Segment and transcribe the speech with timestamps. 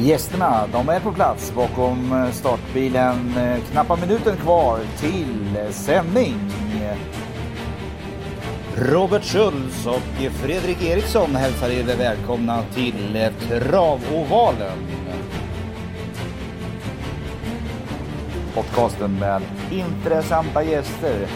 [0.00, 3.36] Gästerna, de är på plats bakom eh, startbilen.
[3.36, 6.34] Eh, knappa minuten kvar till eh, sändning.
[8.76, 14.78] Robert Schultz och Fredrik Eriksson hälsar er välkomna till Travovalen.
[18.54, 21.26] Podcasten med intressanta gäster,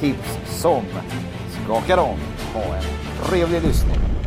[0.00, 0.82] tips som
[1.64, 2.18] skakar om.
[2.54, 2.84] Ha en
[3.24, 4.17] trevlig lyssning.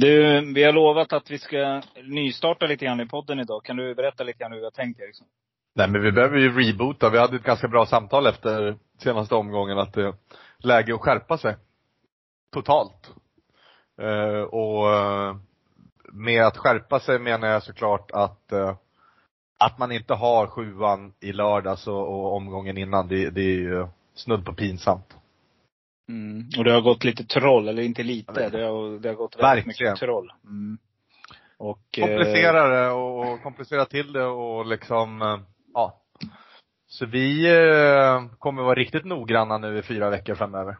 [0.00, 3.64] Du, vi har lovat att vi ska nystarta lite grann i podden idag.
[3.64, 5.26] Kan du berätta lite grann hur vi har tänkt Eriksson?
[5.74, 7.10] Nej men vi behöver ju reboota.
[7.10, 10.14] Vi hade ett ganska bra samtal efter senaste omgången att det är
[10.58, 11.56] läge att skärpa sig.
[12.52, 13.10] Totalt.
[14.00, 15.36] Eh, och eh,
[16.12, 18.76] med att skärpa sig menar jag såklart att eh,
[19.58, 23.86] att man inte har sjuan i lördags och, och omgången innan, det, det är ju
[24.14, 25.17] snudd på pinsamt.
[26.08, 26.48] Mm.
[26.58, 28.48] Och det har gått lite troll, eller inte lite.
[28.48, 29.92] Det har, det har gått väldigt Verkligen.
[29.92, 30.32] mycket troll.
[30.44, 30.78] Mm.
[31.58, 35.38] Och, eh, Komplicera det och komplicera till det och liksom, eh,
[35.74, 36.02] ja.
[36.86, 40.76] Så vi eh, kommer vara riktigt noggranna nu i fyra veckor framöver.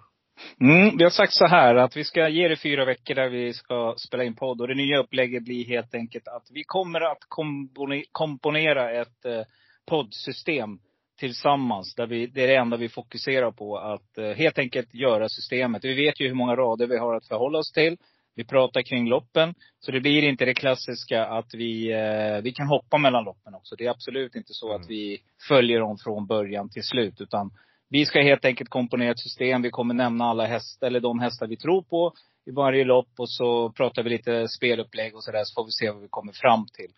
[0.60, 3.52] Mm, vi har sagt så här att vi ska ge det fyra veckor där vi
[3.52, 4.60] ska spela in podd.
[4.60, 9.46] Och det nya upplägget blir helt enkelt att vi kommer att kompone- komponera ett
[9.86, 10.78] poddsystem
[11.18, 11.94] tillsammans.
[11.94, 13.78] Där vi, det är det enda vi fokuserar på.
[13.78, 15.84] Att eh, helt enkelt göra systemet.
[15.84, 17.96] Vi vet ju hur många rader vi har att förhålla oss till.
[18.34, 19.54] Vi pratar kring loppen.
[19.80, 23.76] Så det blir inte det klassiska att vi, eh, vi kan hoppa mellan loppen också.
[23.76, 24.80] Det är absolut inte så Mm.
[24.80, 27.20] att vi följer dem från början till slut.
[27.20, 27.50] Utan
[27.90, 29.62] vi ska helt enkelt komponera ett system.
[29.62, 32.12] Vi kommer nämna alla hästar, eller de hästar vi tror på
[32.46, 33.08] i varje lopp.
[33.18, 35.44] Och så pratar vi lite spelupplägg och sådär.
[35.44, 36.90] Så får vi se vad vi kommer fram till.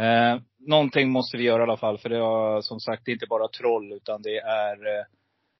[0.00, 1.98] Eh, någonting måste vi göra i alla fall.
[1.98, 5.04] För det är som sagt det är inte bara troll, utan det är eh,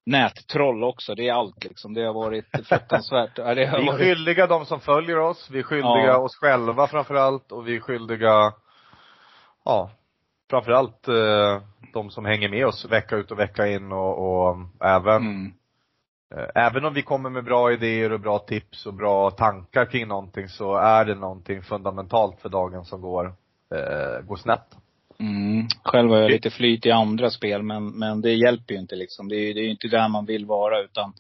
[0.07, 1.15] nättroll också.
[1.15, 1.95] Det är allt liksom.
[1.95, 3.39] Det har varit fruktansvärt.
[3.39, 4.01] Ja, det har Vi är varit...
[4.01, 6.19] skyldiga de som följer oss, vi är skyldiga Ja.
[6.19, 8.53] oss själva framförallt och vi är skyldiga,
[9.65, 9.91] ja,
[10.51, 11.63] framförallt eh,
[11.93, 14.19] de som hänger med oss vecka ut och vecka in och,
[14.49, 15.53] och även, Mm.
[16.35, 20.09] eh, även om vi kommer med bra idéer och bra tips och bra tankar kring
[20.09, 23.35] någonting så är det någonting fundamentalt för dagen som går,
[23.75, 24.67] eh, går snett.
[25.21, 25.67] Mm.
[25.85, 29.29] Själv har jag lite flyt i andra spel, men, men det hjälper ju inte liksom.
[29.29, 31.13] Det är ju inte där man vill vara, utan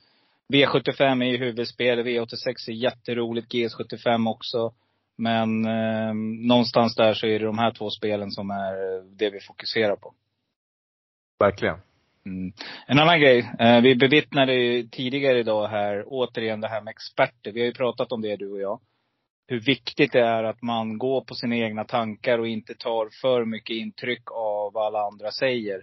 [0.52, 4.72] V75 är ju huvudspel, V86 är jätteroligt, GS75 också.
[5.16, 6.14] Men eh,
[6.48, 10.14] någonstans där så är det de här två spelen som är det vi fokuserar på.
[11.38, 11.76] Verkligen.
[12.26, 12.52] Mm.
[12.86, 13.52] En annan grej.
[13.58, 17.52] Eh, vi bevittnade ju tidigare idag här, återigen det här med experter.
[17.52, 18.80] Vi har ju pratat om det du och jag.
[19.47, 23.44] Hur viktigt det är att man går på sina egna tankar och inte tar för
[23.44, 25.82] mycket intryck av vad alla andra säger.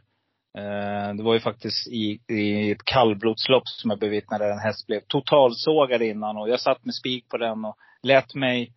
[0.58, 4.88] Eh, det var ju faktiskt i, i ett kallblodslopp som jag bevittnade där en häst
[4.88, 6.38] blev totalsågad innan.
[6.38, 8.74] Och jag satt med spik på den och lät mig,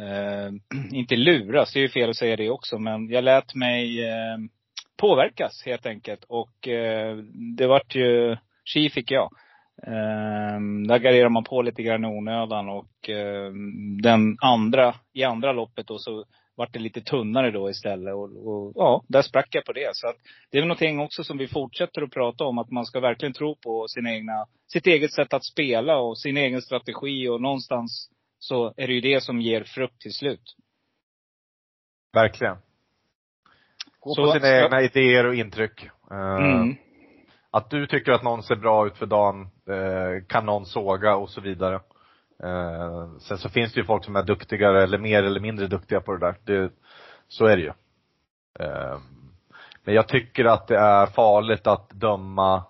[0.00, 4.04] eh, inte luras, det är ju fel att säga det också, men jag lät mig
[4.08, 4.36] eh,
[4.96, 6.24] påverkas helt enkelt.
[6.28, 7.16] Och eh,
[7.56, 9.30] det vart ju, tji fick jag.
[9.82, 13.52] Eh, där garderar man på lite grann i onödan och eh,
[14.02, 18.14] den andra, i andra loppet då så vart det lite tunnare då istället.
[18.14, 19.90] Och, och ja, där sprack jag på det.
[19.92, 20.16] Så att
[20.50, 22.58] det är väl någonting också som vi fortsätter att prata om.
[22.58, 26.36] Att man ska verkligen tro på sina egna, sitt eget sätt att spela och sin
[26.36, 27.28] egen strategi.
[27.28, 30.54] Och någonstans så är det ju det som ger frukt till slut.
[32.12, 32.56] Verkligen.
[34.00, 35.84] Gå Så- på sina ska- egna idéer och intryck.
[36.10, 36.76] Eh, Mm.
[37.56, 41.30] Att du tycker att någon ser bra ut för dagen, eh, kan någon såga och
[41.30, 41.74] så vidare.
[42.42, 46.00] Eh, sen så finns det ju folk som är duktigare eller mer eller mindre duktiga
[46.00, 46.34] på det där.
[46.44, 46.72] Det,
[47.28, 47.72] så är det ju.
[48.60, 48.98] Eh,
[49.84, 52.64] men jag tycker att det är farligt att döma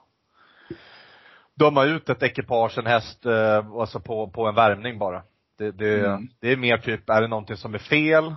[1.55, 5.23] döma ut ett ekipage, en häst, eh, alltså på, på en värmning bara.
[5.59, 6.29] Det, det, Mm.
[6.41, 8.35] det är mer typ, är det någonting som är fel?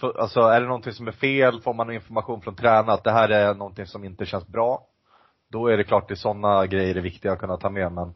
[0.00, 3.12] För, alltså är det någonting som är fel, får man information från tränaren att det
[3.12, 4.86] här är någonting som inte känns bra.
[5.50, 8.14] Då är det klart det är sådana grejer är viktiga att kunna ta med men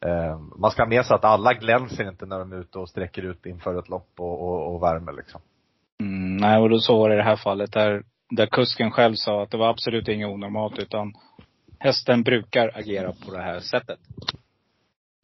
[0.00, 2.88] eh, man ska ha med sig att alla glänser inte när de är ute och
[2.88, 5.40] sträcker ut inför ett lopp och, och, och värmer liksom.
[6.00, 9.14] Mm, nej, och då så var det i det här fallet där, där kusken själv
[9.14, 11.12] sa att det var absolut inget onormalt utan
[11.78, 13.98] hästen brukar agera på det här sättet.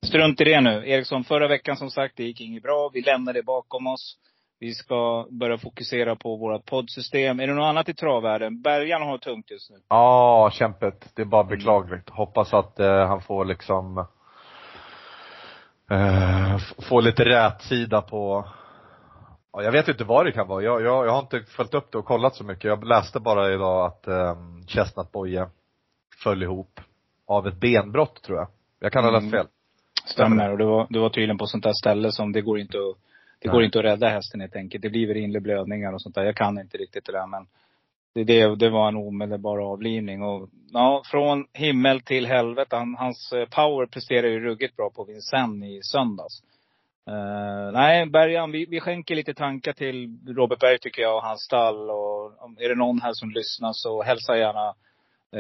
[0.07, 0.91] Strunt i det nu.
[0.91, 2.91] Eriksson, förra veckan som sagt, det gick inget bra.
[2.93, 4.19] Vi lämnade det bakom oss.
[4.65, 7.41] Vi ska börja fokusera på vårt poddsystem.
[7.41, 8.63] Är det något annat i travvärlden?
[8.63, 9.77] Bergan har tungt just nu.
[9.89, 11.11] Ja, kämpet.
[11.15, 12.11] Det är bara beklagligt.
[12.11, 13.99] Hoppas att eh, han får liksom
[15.91, 18.45] eh, f- få lite rätsida på
[19.53, 20.63] Ja, jag vet inte vad det kan vara.
[20.63, 22.65] Jag, jag, jag har inte följt upp det och kollat så mycket.
[22.65, 25.47] Jag läste bara idag att um, Chestnut Boye
[26.23, 26.81] föll ihop
[27.27, 28.49] av ett benbrott tror jag.
[28.81, 29.33] Jag kan ha läst Mm.
[29.33, 29.47] fel.
[30.05, 30.51] Stämmer.
[30.53, 32.97] Och det var, det var tydligen på sånt där ställe som det går inte att,
[33.45, 34.83] det går inte att rädda hästen helt enkelt.
[34.83, 36.25] Det blir inre blödningar och sånt där.
[36.25, 37.47] Jag kan inte riktigt det där men
[38.15, 40.23] det, det, det var en omedelbar avlivning.
[40.23, 42.77] Och ja, från himmel till helvete.
[42.77, 46.43] Han, hans eh, power presterar ju ruggigt bra på Vincennes i söndags.
[47.07, 51.43] Eh, nej, Bergan, vi, vi skänker lite tankar till Robert Berg tycker jag och hans
[51.43, 51.91] stall.
[51.91, 54.75] Och om, är det någon här som lyssnar så hälsa gärna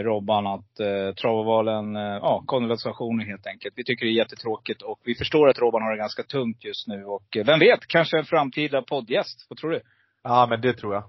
[0.02, 3.75] Robban att eh, Travovalen, eh, ja, konversationer helt enkelt.
[3.76, 6.88] Vi tycker det är jättetråkigt och vi förstår att Robban har det ganska tungt just
[6.88, 7.05] nu.
[7.05, 9.46] Och eh, vem vet, kanske en framtida poddgäst.
[9.49, 9.81] Vad tror du?
[10.23, 11.05] Ja, men det tror jag.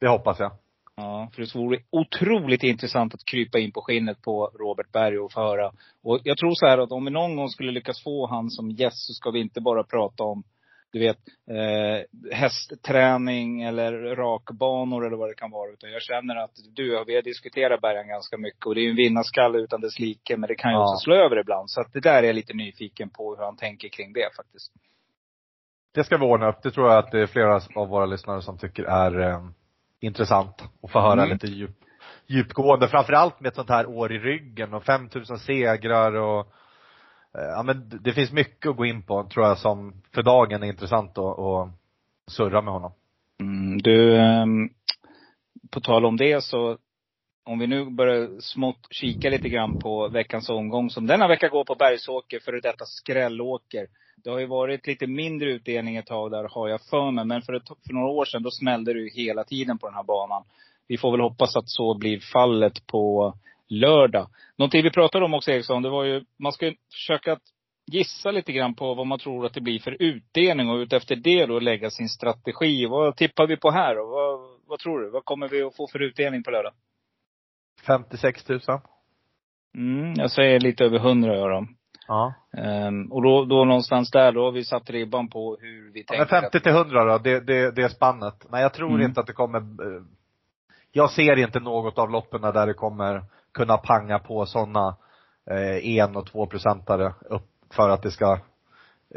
[0.00, 0.52] Det hoppas jag.
[0.96, 5.32] Ja, för det vore otroligt intressant att krypa in på skinnet på Robert Berg och
[5.32, 5.72] få höra.
[6.02, 8.70] Och jag tror så här att om vi någon gång skulle lyckas få han som
[8.70, 10.42] gäst så ska vi inte bara prata om,
[10.92, 11.18] du vet,
[11.50, 15.70] eh, hästträning eller rakbanor eller vad det kan vara.
[15.72, 18.66] Utan jag känner att du och vi har diskuterat Bergan ganska mycket.
[18.66, 20.36] Och det är ju en vinnarskalle utan dess like.
[20.36, 20.82] Men det kan ju Ja.
[20.92, 21.70] också slå över ibland.
[21.70, 24.72] Så att det där är jag lite nyfiken på hur han tänker kring det faktiskt.
[25.94, 26.62] Det ska vi ordna upp.
[26.62, 29.40] Det tror jag att det är flera av våra lyssnare som tycker är eh,
[30.00, 31.28] intressant att få höra Mm.
[31.28, 31.70] lite djup,
[32.26, 32.88] djupgående.
[32.88, 36.52] Framförallt med ett sånt här år i ryggen och 5000 segrar och
[37.38, 40.62] Eh, ja men det- finns mycket att gå in på tror jag som för dagen
[40.62, 41.68] är intressant att, att
[42.30, 42.92] surra med honom.
[43.40, 44.68] Mm, du, ehm,
[45.70, 46.78] på tal om det så,
[47.44, 51.64] om vi nu börjar smått kika lite grann på veckans omgång som denna vecka går
[51.64, 53.86] på Bergsåker, före detta skrällåker.
[54.24, 57.24] Det har ju varit lite mindre utdelning ett tag där har jag för mig.
[57.24, 59.94] Men för, ett, för några år sedan då smällde det ju hela tiden på den
[59.94, 60.44] här banan.
[60.88, 63.34] Vi får väl hoppas att så blir fallet på
[63.70, 64.28] lördag.
[64.56, 67.38] Någonting vi pratade om också Eriksson, det var ju, man ska ju försöka
[67.92, 71.46] gissa lite grann på vad man tror att det blir för utdelning och utefter det
[71.46, 72.86] då lägga sin strategi.
[72.86, 75.10] Vad tippar vi på här och vad, vad tror du?
[75.10, 76.72] Vad kommer vi att få för utdelning på lördag?
[77.86, 78.60] 56 000.
[79.74, 81.76] Mm, jag säger lite över 100 gör de.
[82.08, 82.34] Ja.
[82.56, 86.16] Ehm, och då, då någonstans där, då har vi satt ribban på hur vi ja
[86.16, 86.40] tänker.
[86.40, 88.46] 50 till 100 då, det, det, det är spannet.
[88.50, 89.02] Men jag tror Mm.
[89.02, 90.02] inte att det kommer eh,
[90.92, 93.22] jag ser inte något av loppen där det kommer
[93.54, 94.96] kunna panga på sådana
[95.50, 98.38] eh, en och två procentare upp för att det ska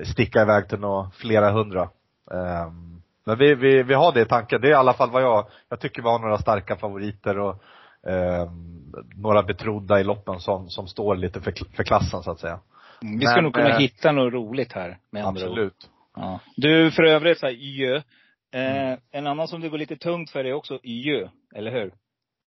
[0.03, 1.89] sticka iväg till nå flera hundra.
[2.31, 4.62] Ehm, men vi, vi, vi har det i tanken.
[4.62, 7.63] Det är i alla fall vad jag, jag tycker vi har några starka favoriter och
[8.07, 12.59] ehm, några betrodda i loppen som, som står lite för, för klassen så att säga.
[13.01, 14.97] Mm, vi ska Men, nog kunna eh, hitta något roligt här.
[15.09, 15.50] Med andra ord.
[15.50, 15.89] Absolut.
[16.15, 16.39] Ja.
[16.56, 17.95] Du, för övrigt så här, Jö.
[18.53, 21.94] Eh, En annan som det går lite tungt för är också Jö, eller hur?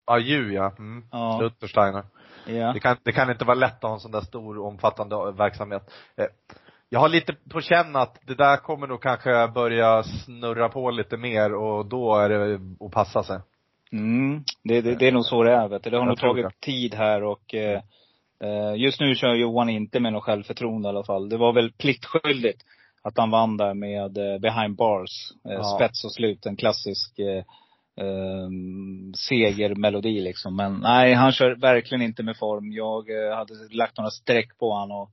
[0.05, 0.73] Ja, ju ja.
[0.79, 1.03] Mm.
[1.11, 1.39] Ja.
[1.41, 2.03] Luthersteiner.
[2.47, 2.73] Ja.
[2.73, 5.91] Det kan, det kan inte vara lätt att ha en sån där stor omfattande verksamhet.
[6.17, 6.25] Eh,
[6.89, 11.17] Jag har lite på känn att det där kommer nog kanske börja snurra på lite
[11.17, 13.39] mer och då är det att passa sig.
[13.91, 14.43] Mm.
[14.63, 15.89] Det, det, det är nog så det är vet du.
[15.89, 17.81] Det har Jag nog tagit tid här och eh,
[18.43, 21.29] eh, just nu kör Johan inte med något självförtroende i alla fall.
[21.29, 22.61] Det var väl pliktskyldigt
[23.01, 25.31] att han vann där med eh, behind bars.
[25.45, 25.63] Eh, Ja.
[25.63, 27.43] Spets och slut, en klassisk eh,
[27.97, 28.49] eh,
[29.17, 30.55] segermelodi liksom.
[30.55, 32.71] Men nej, han kör verkligen inte med form.
[32.71, 35.11] Jag eh, hade lagt några streck på honom och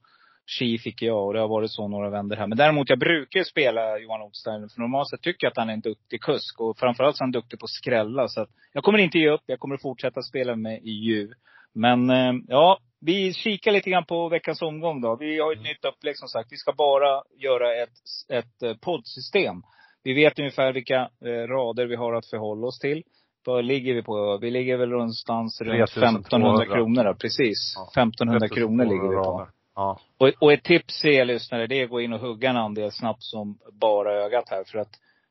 [0.59, 2.47] Chi fick jag och det har varit så några vändor här.
[2.47, 4.69] Men däremot, jag brukar ju spela Johan Ottstein.
[4.69, 6.61] För normalt sett tycker jag att han är en duktig kusk.
[6.61, 8.29] Och framförallt så är han duktig på att skrälla.
[8.29, 9.43] Så att jag kommer inte ge upp.
[9.47, 11.31] Jag kommer fortsätta spela med Ju.
[11.75, 15.17] Men eh, ja, vi kikar lite grann på veckans omgång då.
[15.17, 16.53] Vi har ett nytt upplägg som sagt.
[16.53, 19.63] Vi ska bara göra ett, ett eh, poddsystem.
[20.05, 23.03] Vi vet ungefär vilka eh, rader vi har att förhålla oss till.
[23.47, 24.39] Vad ligger vi på?
[24.39, 26.19] Vi ligger väl någonstans runt 3200.
[26.19, 27.15] 1500 kronor då.
[27.15, 27.75] Precis.
[27.77, 28.03] Ja.
[28.03, 29.49] 1500 kronor ligger vi på.
[29.75, 30.01] Ja.
[30.19, 32.57] Och, och ett tips till er lyssnare, det är att gå in och hugga en
[32.57, 34.65] andel snabbt som bara ögat här.
[34.65, 34.91] För att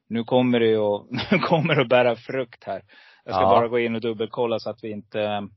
[0.09, 2.81] nu kommer det att, nu kommer det att bära frukt här.
[3.25, 3.49] Jag ska Ja.
[3.49, 5.47] bara gå in och dubbelkolla så att vi inte,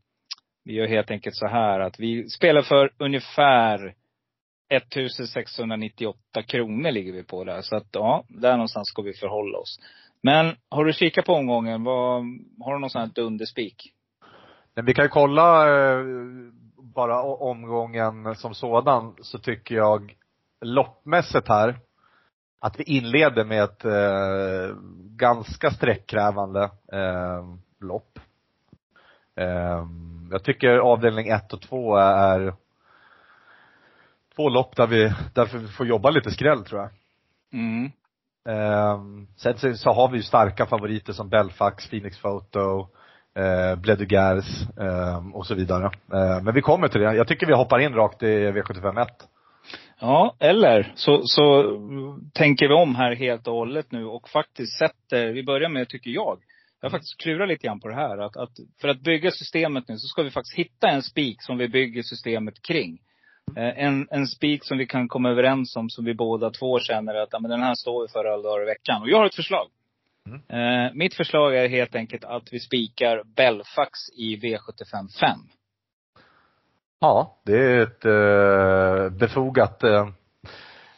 [0.65, 3.95] vi gör helt enkelt så här att vi spelar för ungefär
[4.77, 7.63] 1698 kronor ligger vi på där.
[7.63, 9.81] Så att ja, där någonstans ska vi förhålla oss.
[10.23, 11.85] Men har du kikat på omgången?
[11.85, 12.23] Vad,
[12.61, 13.93] har du någon sån här dunderspik?
[14.75, 16.05] Men vi kan ju kolla eh,
[16.77, 20.17] bara omgången som sådan så tycker jag
[20.61, 21.79] loppmässigt här
[22.61, 24.77] att vi inleder med ett eh,
[25.17, 26.63] ganska sträckkrävande
[26.93, 27.45] eh,
[27.81, 28.19] lopp.
[29.37, 29.87] Eh,
[30.31, 32.55] jag tycker avdelning 1 och 2 är
[34.37, 36.91] två lopp där vi, där vi får jobba lite skräll tror jag.
[37.53, 37.91] Mm.
[38.45, 42.89] Um, sen så, så har vi ju starka favoriter som Belfax, Phoenix Photo,
[43.37, 45.85] eh, Bledugers um, och så vidare.
[46.13, 47.15] Eh, men vi kommer till det.
[47.15, 49.07] Jag tycker vi hoppar in rakt i V751.
[50.01, 51.63] Ja, eller så, så
[52.35, 56.11] tänker vi om här helt och hållet nu och faktiskt sätter, vi börjar med, tycker
[56.11, 56.39] jag,
[56.81, 58.19] jag har faktiskt klurat lite grann på det här.
[58.19, 61.59] Att, att för att bygga systemet nu så ska vi faktiskt hitta en spik som
[61.59, 62.99] vi bygger systemet kring.
[63.57, 67.15] Eh, En, en spik som vi kan komma överens om, som vi båda två känner
[67.15, 69.03] att ja, men den här står vi för alla dagar i veckan.
[69.03, 69.69] Och jag har ett förslag.
[70.27, 70.87] Mm.
[70.87, 75.39] Eh, mitt förslag är helt enkelt att vi spikar Belfax i V75 5.
[77.01, 80.09] Ja, det är ett eh, befogat, eh,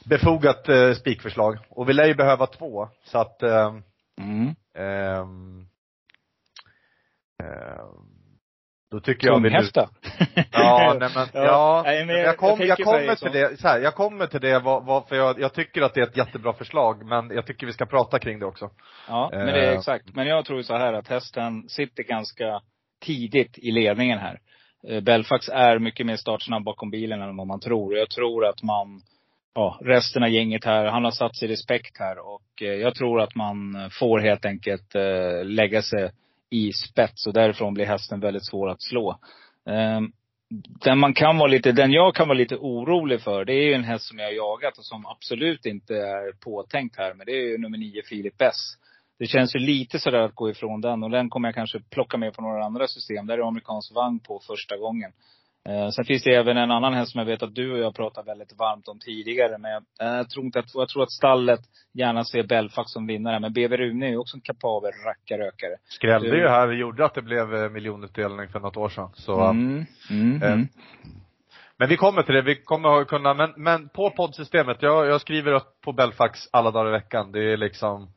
[0.04, 1.58] befogat eh, spikförslag.
[1.68, 2.88] Och vi lär ju behöva två.
[3.04, 3.74] Så att eh,
[4.20, 4.54] Mm.
[8.94, 9.56] Då tycker jag vi nu.
[10.52, 13.68] Ja, nej men, ja, nej, men jag, jag, kom, jag, mig kommer till det, så
[13.68, 16.52] här, jag kommer till det vad, för jag, jag tycker att det är ett jättebra
[16.52, 18.70] förslag, men jag tycker vi ska prata kring det också.
[19.08, 19.78] Ja, men det är Eh.
[19.78, 20.14] exakt.
[20.14, 22.60] Men jag tror så här att hästen sitter ganska
[23.04, 24.38] tidigt i ledningen här.
[24.88, 27.96] Eh, Belfax är mycket mer startsnabb bakom bilen än vad man tror.
[27.96, 29.02] Jag tror att man,
[29.54, 33.20] ja, resten av gänget här, han har satt sig respekt här och eh, jag tror
[33.20, 36.10] att man får helt enkelt eh, lägga sig
[36.50, 39.18] i spets och därifrån blir hästen väldigt svår att slå.
[39.66, 40.12] Ehm,
[40.84, 43.74] den man kan vara lite, den jag kan vara lite orolig för, det är ju
[43.74, 47.14] en häst som jag har jagat och som absolut inte är påtänkt här.
[47.14, 48.56] Men det är ju nummer nio, Filip S.
[49.18, 52.16] Det känns ju lite sådär att gå ifrån den och den kommer jag kanske plocka
[52.16, 53.26] med på några andra system.
[53.26, 55.12] Där är amerikansk vagn på första gången.
[55.68, 57.94] Eh, sen finns det även en annan häst som jag vet att du och jag
[57.94, 59.58] pratat väldigt varmt om tidigare.
[59.58, 61.60] Men jag, eh, jag tror inte att, jag tror att stallet
[61.92, 63.40] gärna ser Belfax som vinnare.
[63.40, 65.76] Men BV Rune är ju också en kapabel rackarökare.
[65.84, 69.10] Skrällde Du- ju här, vi gjorde att det blev eh, miljonutdelning för något år sedan.
[69.14, 70.68] Så, Mm, mm, eh, mm.
[71.76, 75.20] Men vi kommer till det, vi kommer att kunna, men, men på poddsystemet, jag, jag
[75.20, 77.32] skriver upp på Belfax alla dagar i veckan.
[77.32, 78.08] Det är liksom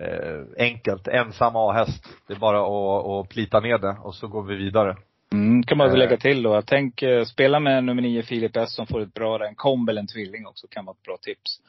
[0.00, 2.04] eh, enkelt, ensam A-häst.
[2.26, 4.96] Det är bara att, att plita ner det och så går vi vidare.
[5.34, 6.08] Mm, kan man väl Eh.
[6.08, 6.62] lägga till då.
[6.62, 10.00] Tänk eh, spela med nummer nio Filip S som får ett bra, en komb eller
[10.00, 11.60] en tvilling också kan vara ett bra tips.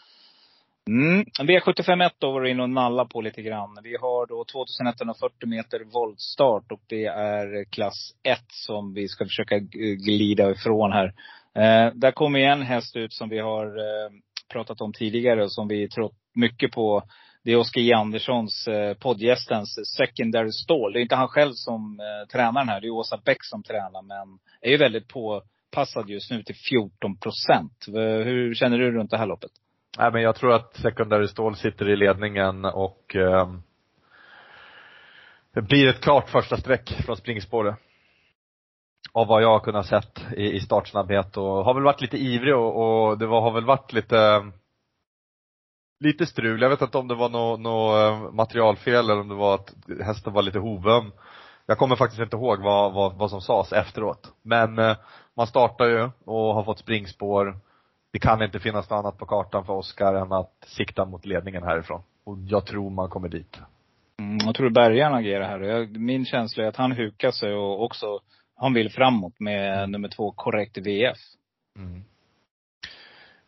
[0.88, 1.26] Mm.
[1.26, 3.78] V751 då var du inne och nalla på lite grann.
[3.84, 9.60] Vi har då 2140 meter voltstart och det är klass 1 som vi ska försöka
[10.06, 11.06] glida ifrån här.
[11.56, 14.12] Eh, där kommer en häst ut som vi har eh,
[14.52, 17.04] pratat om tidigare och som vi trott mycket på.
[17.44, 17.94] Det är Oskar J.
[17.94, 20.94] Anderssons, eh, poddgästens secondary stall.
[20.94, 22.82] Det är inte han själv som eh, tränar den här.
[22.82, 24.02] Det är Åsa Bäck som tränar.
[24.02, 27.86] Men är ju väldigt påpassad just nu till 14 procent.
[28.26, 29.52] Hur känner du runt det här loppet?
[29.98, 33.54] Nej men jag tror att Secondary Stall sitter i ledningen och eh,
[35.54, 37.76] det blir ett klart första streck från springspåret.
[39.14, 42.56] Av vad jag har kunnat sett i, i startsnabbhet och har väl varit lite ivrig
[42.56, 44.54] och, och det var, har väl varit lite ehm,
[46.02, 46.62] lite strul.
[46.62, 49.74] Jag vet inte om det var något nå, eh, materialfel eller om det var att
[50.06, 51.12] hästen var lite hovöm.
[51.66, 54.34] Jag kommer faktiskt inte ihåg vad, vad, vad som sades efteråt.
[54.42, 54.98] Men eh,
[55.34, 57.58] man startar ju och har fått springspår.
[58.14, 61.64] Det kan inte finnas något annat på kartan för Oskar än att sikta mot ledningen
[61.64, 62.02] härifrån.
[62.24, 63.60] Och jag tror man kommer dit.
[64.20, 65.60] Mm, jag tror Bergaren agerar här.
[65.60, 68.20] Jag, min känsla är att han hukar sig och också,
[68.56, 71.18] han vill framåt med nummer två, korrekt VF.
[71.78, 72.04] Mm.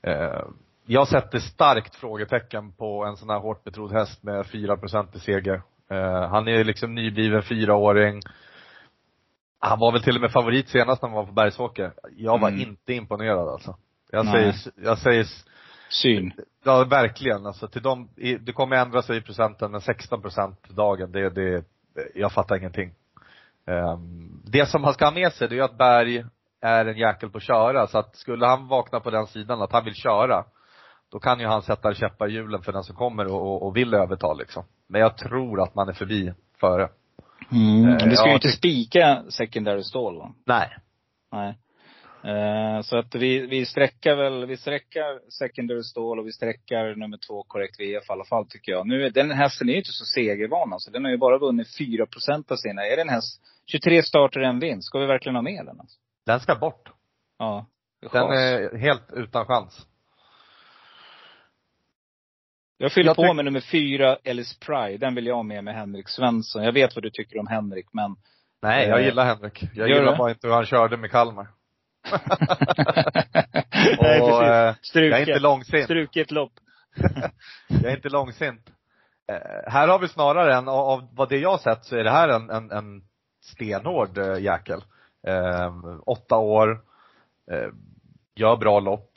[0.01, 0.43] Eh,
[0.85, 5.61] jag sätter starkt frågetecken på en sån här hårt betrodd häst med 4% i seger.
[5.89, 8.21] Eh, han är liksom nybliven fyraåring.
[9.59, 11.93] Han var väl till och med favorit senast när han var på Bergsåker.
[12.17, 12.61] Jag var Mm.
[12.61, 13.77] inte imponerad alltså.
[14.11, 14.33] Jag Nej.
[14.53, 14.55] säger,
[14.87, 15.27] jag säger,
[15.89, 16.33] Syn.
[16.63, 18.09] ja verkligen alltså till dem,
[18.39, 21.63] det kommer ändra sig i procenten, men 16 procent dagen, det, det,
[22.15, 22.93] jag fattar ingenting.
[23.67, 26.25] Ehm, det som han ska ha med sig, det är att Berg
[26.61, 29.71] är en jäkel på att köra, så att skulle han vakna på den sidan att
[29.71, 30.45] han vill köra,
[31.13, 33.93] då kan ju han sätta käppar i hjulen för den som kommer och, och, vill
[33.93, 34.63] överta liksom.
[34.87, 36.89] Men jag tror att man är förbi före.
[37.51, 37.89] Mm.
[37.89, 40.33] Eh, Vi ska ju inte spika secondary stall va?
[40.45, 40.77] Nej.
[41.31, 41.57] Nej.
[42.23, 47.17] Eh, så att vi, vi sträckar väl, vi sträckar secondary stall och vi sträckar nummer
[47.27, 48.87] två korrekt VF i alla fall tycker jag.
[48.87, 50.91] Nu, den hästen är ju inte så segervan alltså.
[50.91, 52.85] Den har ju bara vunnit 4 procent av sina.
[52.85, 54.87] Är det en häst, 23 starter en vinst.
[54.87, 55.99] Ska vi verkligen ha med den alltså?
[56.25, 56.89] Den ska bort.
[57.39, 57.65] Ja.
[58.11, 59.87] Den är helt utan chans.
[62.77, 64.97] Jag fyller Jag på med nummer fyra, Ellis Pride.
[64.97, 66.63] Den vill jag ha med med Henrik Svensson.
[66.63, 68.15] Jag vet vad du tycker om Henrik, men
[68.61, 69.63] Nej, jag Eh, gillar Henrik.
[69.73, 70.17] Jag gör gillar det?
[70.17, 71.47] bara inte hur han körde med Kalmar.
[74.01, 74.49] Nej, Och, precis.
[74.51, 75.11] eh, Struket.
[75.11, 75.83] Jag är inte långsint.
[75.85, 76.51] Struket lopp.
[77.67, 78.69] Jag är inte långsint.
[79.31, 82.09] Eh, här har vi snarare en, av, vad det jag har sett så är det
[82.11, 83.01] här en, en, en
[83.43, 84.83] stenhård eh, jäkel.
[85.27, 85.71] Eh,
[86.05, 86.81] åtta år,
[87.51, 87.67] eh,
[88.35, 89.12] gör bra lopp,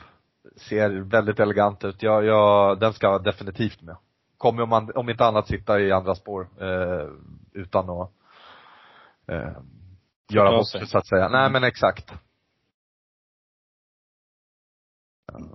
[0.57, 2.03] ser väldigt elegant ut.
[2.03, 3.97] Jag, jag, den ska definitivt med.
[4.39, 7.09] Kommer om, man, om inte annat sitta i andra spår eh,
[7.53, 8.11] utan att
[9.29, 9.53] eh,
[10.33, 10.87] göra bort sig.
[10.87, 11.29] så att säga.
[11.29, 12.13] Nej men exakt.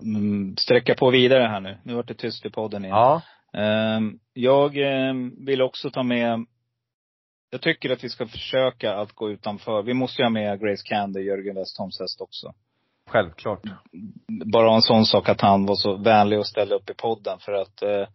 [0.02, 1.78] mm, sträcka på vidare här nu.
[1.84, 2.98] Nu vart det tyst i podden igen.
[2.98, 3.22] Ja.
[3.54, 6.46] Ehm, Jag ehm, vill också ta med,
[7.50, 9.82] jag tycker att vi ska försöka att gå utanför.
[9.84, 12.54] Vi måste ju ha med Grace Candy, Jörgen Westholms häst också.
[13.12, 13.62] Självklart.
[14.54, 17.52] Bara en sån sak att han var så vänlig att ställa upp i podden för
[17.52, 18.08] att eh,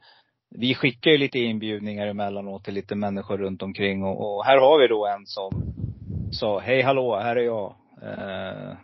[0.50, 4.78] vi skickar ju lite inbjudningar emellanåt till lite människor runt omkring och, och här har
[4.78, 5.50] vi då en som
[6.32, 7.74] sa, hej hallå, här är jag.
[8.02, 8.76] Eh,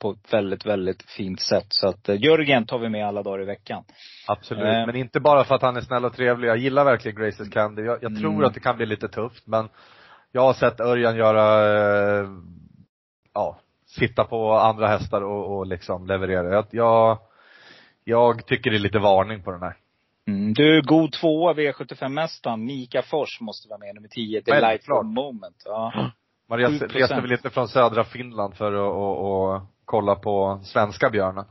[0.00, 1.66] på ett väldigt, väldigt fint sätt.
[1.68, 3.84] Så att eh, Jörgen tar vi med alla dagar i veckan.
[4.26, 4.64] Absolut.
[4.64, 4.86] Eh.
[4.86, 6.48] Men inte bara för att han är snäll och trevlig.
[6.48, 7.82] Jag gillar verkligen Graces Candy.
[7.82, 8.44] Jag, jag tror Mm.
[8.44, 9.68] att det kan bli lite tufft men
[10.32, 11.64] jag har sett Örjan göra,
[12.20, 12.28] eh,
[13.34, 13.58] ja,
[13.96, 16.54] sitta på andra hästar och, och liksom leverera.
[16.54, 17.18] Jag, jag,
[18.04, 19.76] jag tycker det är lite varning på den här.
[20.28, 20.54] Mm.
[20.54, 24.42] Du, god tvåa V75-mästaren, Mika Fors måste vara med, nummer 10.
[24.42, 24.72] The Självklart.
[24.72, 25.62] Lifelong Moment.
[25.64, 26.10] Ja.
[26.48, 26.92] Man reste, 7%.
[26.92, 31.44] reste väl inte från södra Finland för att och, och kolla på svenska björnen.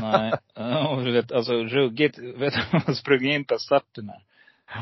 [0.00, 4.22] Nej, ja, och du vet, alltså ruggigt, vet du man sprang in på starten här?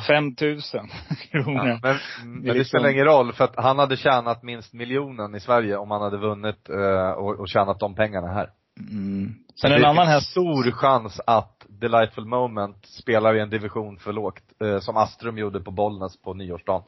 [0.06, 0.88] 5000
[1.30, 1.68] kronor.
[1.68, 5.34] Ja, men, men det, liksom- spelar ingen roll för att han hade tjänat minst miljonen
[5.34, 8.50] i Sverige om han hade vunnit eh, och, och tjänat de pengarna här.
[8.90, 9.34] Mm.
[9.60, 10.30] Sen en annan häst.
[10.30, 15.60] stor chans att Delightful Moment spelar i en division för lågt, eh, som Astrum gjorde
[15.60, 16.82] på Bollnäs på nyårsdagen.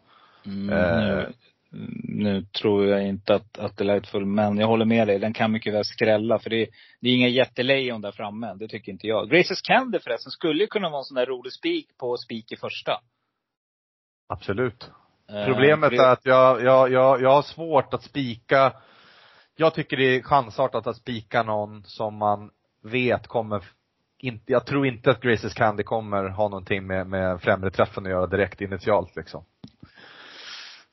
[0.47, 1.25] Mm, Eh.
[1.70, 5.18] Nu, nu tror jag inte att, att full, men jag håller med dig.
[5.18, 6.38] Den kan mycket väl skrälla.
[6.38, 6.66] För det,
[7.00, 8.54] det är inga jättelejon där framme.
[8.54, 9.30] Det tycker inte jag.
[9.30, 12.56] Graces Candy förresten skulle ju kunna vara en sån där rolig spik på spik i
[12.56, 13.00] första.
[14.28, 14.90] Absolut.
[15.30, 18.72] Eh, Problemet det- är att jag, jag, jag, jag har svårt att spika,
[19.56, 22.50] jag tycker det är chansartat att spika någon som man
[22.82, 23.64] vet kommer
[24.20, 28.10] inte, jag tror inte att Graces Candy kommer ha någonting med, med främre träffen att
[28.10, 29.44] göra direkt initialt liksom.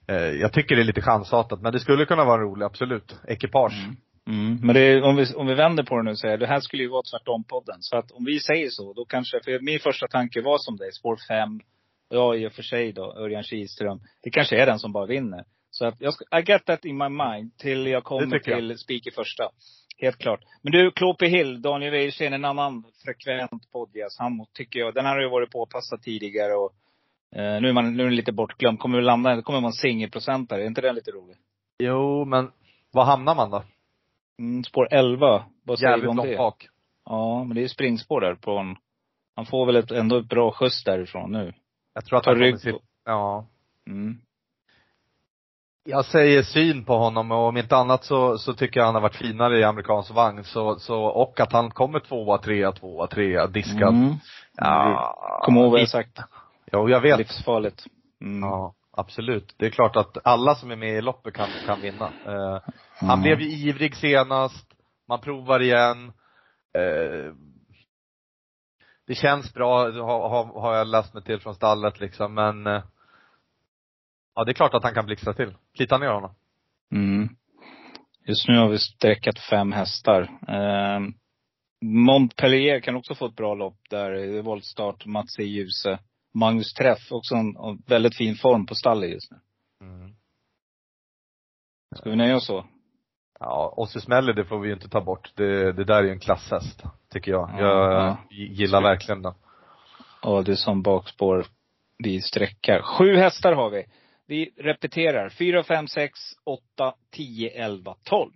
[0.08, 3.16] Eh, Jag tycker det är lite chansartat, men det skulle kunna vara roligt, absolut.
[3.28, 3.84] Ekipage.
[3.84, 3.96] Mm.
[4.28, 4.60] Mm.
[4.62, 6.84] Men det, om, vi, om vi vänder på det nu och säger, det här skulle
[6.84, 7.78] ju vara tvärtom-podden.
[7.80, 10.92] Så att om vi säger så, då kanske, för min första tanke var som dig,
[10.92, 11.60] spår 5.
[12.10, 14.00] Ja, i och för sig då, Örjan Kihlström.
[14.24, 15.44] Det kanske är den som bara vinner.
[15.70, 19.08] Så att jag ska, I get that in my mind till jag kommer till spik
[19.08, 19.50] i första.
[19.98, 20.40] Helt klart.
[20.62, 24.20] Men du, Klope Hill, Daniel Wäjersten, en annan frekvent poddgäst.
[24.20, 26.72] Han tycker jag, den här har ju varit påpassad tidigare och
[27.36, 28.80] eh, nu är man, nu är den lite bortglömd.
[28.80, 30.62] Kommer vi landa, kommer man singelprocentare.
[30.64, 31.38] Är inte det lite roligt?
[31.80, 32.52] Jo, men
[32.92, 33.64] var hamnar man då?
[34.40, 35.44] Mm, spår 11.
[35.64, 36.38] Vad säger Jävligt långt det?
[36.38, 36.68] bak.
[37.06, 38.76] Ja, men det är ju springspår där på en,
[39.36, 41.54] Han får väl ett, ändå ett bra skjuts därifrån nu.
[41.94, 42.80] Jag tror att han kommer rygg på.
[43.06, 43.46] ja.
[43.88, 44.18] Mm.
[45.88, 49.02] Jag säger syn på honom och om inte annat så, så tycker jag han har
[49.02, 53.48] varit finare i amerikansk vagn så, så och att han kommer tvåa, trea, tvåa, trea,
[53.48, 53.94] diskad.
[53.94, 54.14] Mm.
[54.56, 55.42] Ja.
[55.44, 56.20] Kom ihåg vad jag sagt.
[56.76, 57.18] Jo, jag vet.
[57.18, 57.86] Livsfarligt.
[58.22, 58.42] Mm.
[58.50, 59.56] Ja, absolut.
[59.58, 62.06] Det är klart att alla som är med i loppet kan, kan vinna.
[62.26, 62.60] Eh,
[63.00, 63.22] Han Mm.
[63.22, 64.66] blev ju ivrig senast,
[65.08, 66.08] man provar igen.
[66.78, 67.34] Eh,
[69.08, 72.84] det känns bra, har, har, jag läst mig till från stallet liksom, men eh,
[74.36, 75.56] Ja, det är klart att han kan blixtra till.
[75.78, 76.32] Plita ner honom.
[76.92, 77.30] Mm.
[78.28, 80.22] Just nu har vi sträckat fem hästar.
[80.48, 81.00] Eh,
[81.82, 84.12] Montpellier kan också få ett bra lopp där.
[84.12, 85.44] Det är voltstart, Mats E.
[85.44, 86.00] Djuse.
[86.36, 89.38] Magnus Träff, också en, en väldigt fin form på stallet just nu.
[91.96, 92.66] Ska vi nöja oss så?
[93.40, 95.32] Ja, Ossi Smäller, det får vi ju inte ta bort.
[95.36, 97.50] Det, det där är ju en klasshäst, tycker jag.
[97.54, 98.18] Ja, jag ja.
[98.30, 99.34] gillar verkligen den.
[100.22, 101.46] Ja, det är som bakspår
[101.98, 102.82] vi sträckar.
[102.82, 103.86] Sju hästar har vi.
[104.28, 105.30] Vi repeterar.
[105.30, 108.34] fyra, fem, sex, åtta, tio, elva, tolv.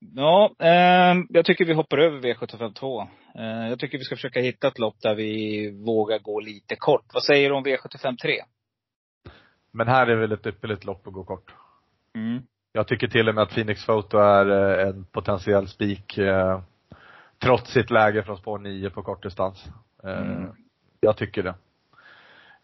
[0.00, 3.08] Ja, eh, jag tycker vi hoppar över V752.
[3.38, 7.04] Eh, jag tycker vi ska försöka hitta ett lopp där vi vågar gå lite kort.
[7.12, 8.38] Vad säger du om V753?
[9.70, 11.54] Men här är väl ett ypperligt lopp att gå kort.
[12.14, 12.42] Mm.
[12.72, 16.62] Jag tycker till och med att Phoenix Photo är eh, en potentiell spik, eh,
[17.38, 19.66] trots sitt läge från spår 9 på kortdistans.
[20.04, 20.52] Eh, Mm.
[21.00, 21.54] Jag tycker det.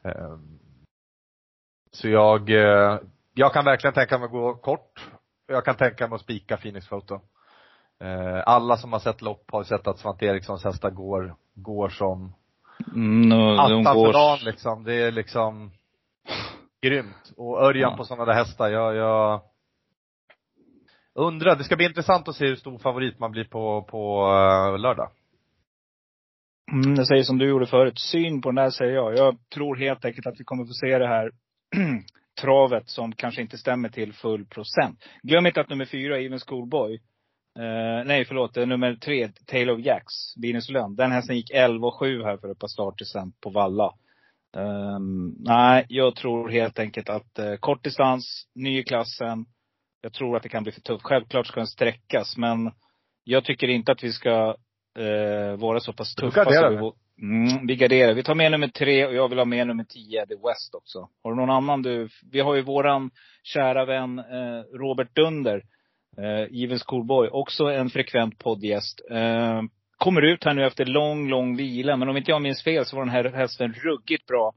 [0.04, 0.38] Eh,
[1.90, 2.50] så jag,
[3.34, 5.00] jag kan verkligen tänka mig att gå kort.
[5.46, 7.20] Jag kan tänka mig att spika Phoenix Photo.
[8.00, 12.32] Eh, alla som har sett lopp har sett att Svante Erikssons hästar går, går som
[12.94, 14.06] Mm, de attan går...
[14.06, 14.84] för dagen liksom.
[14.84, 15.70] Det är liksom
[16.82, 17.32] grymt.
[17.36, 17.96] Och Örjan Ja.
[17.96, 19.40] på sådana där hästar, jag, jag
[21.14, 24.78] undrar, det ska bli intressant att se hur stor favorit man blir på, på eh,
[24.78, 25.10] lördag.
[26.72, 27.98] Mm, jag säger som du gjorde förut.
[27.98, 29.16] Syn på den där säger jag.
[29.18, 31.30] Jag tror helt enkelt att vi kommer få se det här
[32.40, 35.04] travet som kanske inte stämmer till full procent.
[35.22, 37.00] Glöm inte att nummer fyra, Even Schoolboy.
[37.58, 38.56] Eh, nej, förlåt.
[38.56, 40.96] Nummer tre, Tale of Jacks, Linus Lönn.
[40.96, 43.94] Den hästen gick 11 och 7 här för ett par starter sen på Valla.
[44.56, 49.46] Ehm, nej, jag tror helt enkelt att eh, kort distans, ny i klassen.
[50.00, 51.04] Jag tror att det kan bli för tufft.
[51.04, 52.72] Självklart ska den sträckas, men
[53.24, 54.56] jag tycker inte att vi ska
[54.98, 56.44] eh, vara så pass tuffa.
[56.44, 58.14] garderar så vi, mm, vi garderar.
[58.14, 61.08] Vi tar med nummer tre och jag vill ha med nummer tio, The West också.
[61.22, 62.08] Har du någon annan du?
[62.32, 63.10] Vi har ju våran
[63.42, 64.22] kära vän
[64.72, 65.62] Robert Dunder,
[66.18, 69.00] eh, Even Schoolboy, också en frekvent poddgäst.
[69.10, 69.62] Eh,
[69.98, 71.96] kommer ut här nu efter lång, lång vila.
[71.96, 74.52] Men om inte jag minns fel så var den här hästen ruggigt bra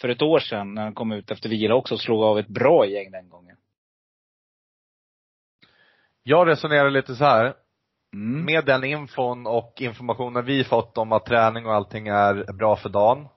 [0.00, 2.48] för ett år sedan när han kom ut efter vila också och slog av ett
[2.48, 3.56] bra gäng den gången.
[6.22, 7.54] Jag resonerar lite så här.
[8.14, 8.44] Mm.
[8.44, 12.88] Med den infon och informationen vi fått om att träning och allting är bra för
[12.88, 13.28] dagen.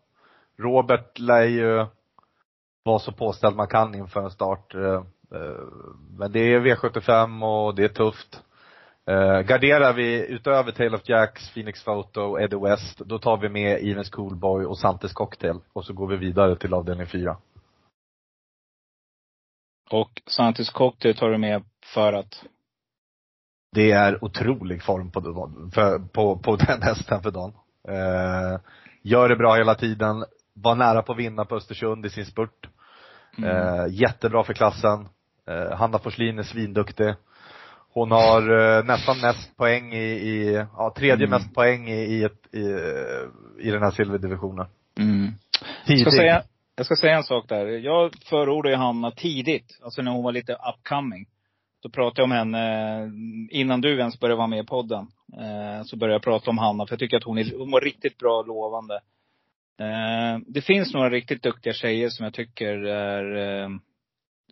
[0.57, 1.85] Robert lär ju
[2.83, 4.75] vara så påställd man kan inför en start.
[5.33, 5.65] Eh,
[6.17, 8.43] Men det är V75 och det är tufft.
[9.09, 13.83] Eh, Garderar vi utöver Tale of Jacks, Phoenix Photo, Eddie West, då tar vi med
[13.83, 15.59] Even Schoolboy och Santes Cocktail.
[15.73, 17.37] Och så går vi vidare till avdelning fyra.
[19.89, 21.63] Och Santis Cocktail tar du med
[21.93, 22.43] för att?
[23.71, 25.21] Det är otrolig form på,
[25.73, 27.53] för, på, på den hästen för dagen.
[27.87, 28.59] Eh,
[29.01, 30.25] gör det bra hela tiden.
[30.53, 32.69] Var nära på att vinna på Östersund i sin spurt.
[33.37, 33.49] Mm.
[33.49, 35.09] Eh, jättebra för klassen.
[35.49, 37.13] Eh, Hanna Forslin är svinduktig.
[37.93, 38.41] Hon har
[38.77, 41.29] eh, nästan mest poäng i, i ja, tredje Mm.
[41.29, 44.65] mest poäng i, i, ett, i, eh, i den här silverdivisionen.
[44.99, 45.31] Mm.
[45.85, 46.43] Jag ska, säga,
[46.75, 47.65] jag ska säga en sak där.
[47.65, 51.25] Jag förordade ju Hanna tidigt, alltså när hon var lite upcoming.
[51.83, 53.09] Då pratade jag om henne, eh,
[53.59, 55.07] innan du ens började vara med i podden.
[55.85, 58.17] Så började jag prata om Hanna, för jag tycker att hon, är, hon var riktigt
[58.17, 58.99] bra och lovande.
[60.47, 63.79] Det finns några riktigt duktiga tjejer som jag tycker är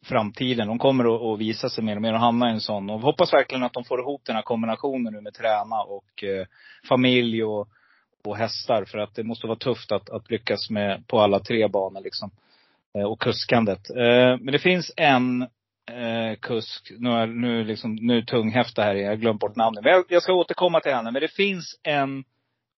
[0.04, 0.68] framtiden.
[0.68, 2.90] De kommer att- visa sig mer och mer och hamna i en sån.
[2.90, 6.24] Och vi hoppas verkligen att de får ihop den här kombinationen nu med träna och
[6.24, 6.46] eh,
[6.90, 7.68] familj och,
[8.26, 8.86] och hästar.
[8.86, 12.32] För att det måste vara tufft att, att lyckas med, på alla tre banor liksom.
[12.98, 13.90] Eh, Och kuskandet.
[13.90, 15.42] Eh, Men det finns en
[15.92, 19.84] eh, kusk, nu är nu liksom, nu tunghäfta här, jag har glömt bort namnet.
[19.84, 21.12] Men jag, jag ska återkomma till henne.
[21.12, 22.24] Men det finns en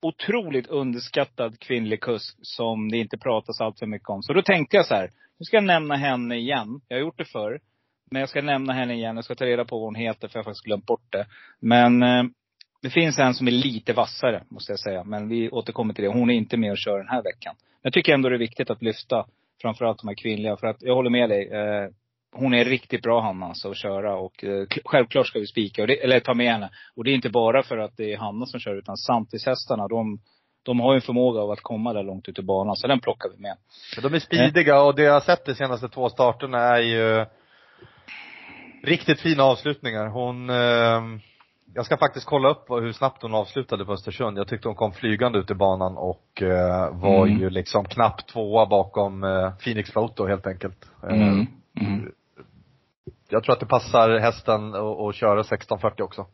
[0.01, 4.23] otroligt underskattad kvinnlig kusk som det inte pratas allt för mycket om.
[4.23, 6.81] Så då tänkte jag så här, nu ska jag nämna henne igen.
[6.87, 7.59] Jag har gjort det förr.
[8.11, 9.15] Men jag ska nämna henne igen.
[9.15, 11.25] Jag ska ta reda på vad hon heter, för jag har faktiskt glömt bort det.
[11.59, 12.23] Men eh,
[12.81, 15.03] det finns en som är lite vassare, måste jag säga.
[15.03, 16.09] Men vi återkommer till det.
[16.09, 17.55] Hon är inte med och kör den här veckan.
[17.59, 19.25] Men jag tycker ändå det är viktigt att lyfta
[19.61, 20.57] framförallt de här kvinnliga.
[20.57, 21.49] För att jag håller med dig.
[21.49, 21.89] Eh,
[22.31, 26.19] hon är riktigt bra Hanna alltså, att köra och eh, självklart ska vi spika, eller
[26.19, 26.69] ta med henne.
[26.95, 30.19] Och det är inte bara för att det är Hanna som kör, utan samtidshästarna de,
[30.69, 32.75] de har ju en förmåga av att komma där långt ut i banan.
[32.75, 33.57] Så den plockar vi med.
[34.01, 37.25] De är speediga och det jag har sett de senaste två starterna är ju
[38.83, 40.07] riktigt fina avslutningar.
[40.07, 41.19] Hon, eh,
[41.73, 44.37] jag ska faktiskt kolla upp hur snabbt hon avslutade på Östersund.
[44.37, 47.39] Jag tyckte hon kom flygande ut i banan och eh, var Mm.
[47.39, 50.85] ju liksom knappt tvåa bakom eh, Phoenix Photo helt enkelt.
[51.03, 51.47] Mm.
[51.81, 52.11] Mm.
[53.29, 56.25] Jag tror att det passar hästen att köra 1640 också.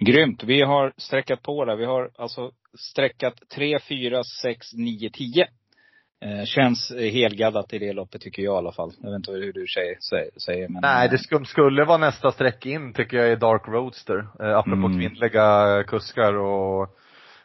[0.00, 0.44] Grymt.
[0.44, 1.76] Vi har sträckat på där.
[1.76, 5.46] Vi har alltså sträckat 3, 4, 6, 9, 10.
[6.24, 8.92] Eh, känns eh, helgaddat i det loppet tycker jag i alla fall.
[9.02, 9.96] Jag vet inte hur du säger,
[10.46, 10.80] säger, men.
[10.82, 14.18] Nej, eh, det skulle, skulle vara nästa sträck in tycker jag i Dark Roadster.
[14.40, 15.00] Eh, apropå Mm.
[15.00, 16.88] kvinnliga kuskar och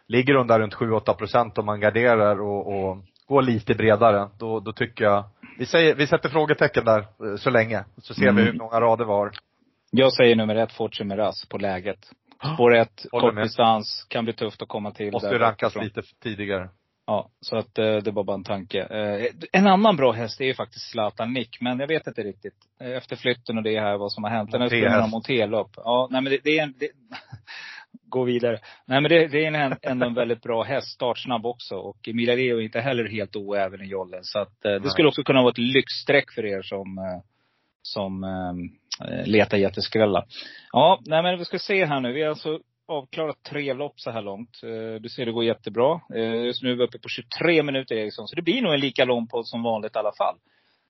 [0.07, 4.59] ligger hon där runt 7-8 procent om man garderar och, och går lite bredare, då,
[4.59, 5.23] då tycker jag,
[5.57, 7.83] vi säger, vi sätter frågetecken där eh, så länge.
[7.97, 8.45] Så ser vi Mm.
[8.45, 9.31] hur många rader vi har.
[9.91, 11.99] Jag säger nummer ett, Fortune Miraz på läget.
[12.53, 13.43] Spår ett, kort med.
[13.43, 15.11] distans, kan bli tufft att komma till.
[15.11, 15.83] Måste där rankas bakifrån.
[15.83, 16.69] lite tidigare.
[17.09, 18.79] Ja, så att eh, det var bara en tanke.
[18.83, 22.53] Eh, en annan bra häst är ju faktiskt Zlatan Nick, men jag vet inte riktigt.
[22.81, 24.51] Eh, efter flytten och det här, vad som har hänt.
[24.51, 24.93] Den har Monté-häst.
[24.93, 25.71] sprungit monterlopp.
[25.75, 26.89] Ja, nej men det, det är en, det,
[28.09, 28.59] gå vidare.
[28.85, 31.75] Nej men det, det är en, ändå en väldigt bra häst, startsnabb också.
[31.75, 34.23] Och Emilia Leo är inte heller helt oäven i jollen.
[34.23, 34.89] Så att det Nej.
[34.89, 37.21] skulle också kunna vara ett lyxstreck för er som,
[37.81, 38.23] som
[39.07, 40.25] eh, letar jätteskrällar.
[40.71, 42.13] Ja, nej men vi ska se här nu.
[42.13, 44.63] Vi har alltså avklarat tre lopp så här långt.
[44.63, 46.01] Eh, Du ser det går jättebra.
[46.15, 48.27] Eh, Just nu är vi uppe på 23 minuter Eriksson.
[48.27, 50.35] Så det blir nog en lika lång podd som vanligt i alla fall.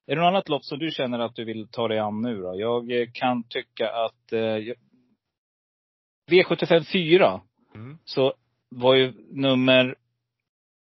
[0.07, 2.41] Är det något annat lopp som du känner att du vill ta dig an nu
[2.41, 2.53] då?
[2.59, 4.75] Jag kan tycka att eh, jag-
[6.31, 7.41] V75 4
[7.75, 7.97] Mm.
[8.05, 8.33] så
[8.69, 9.95] var ju nummer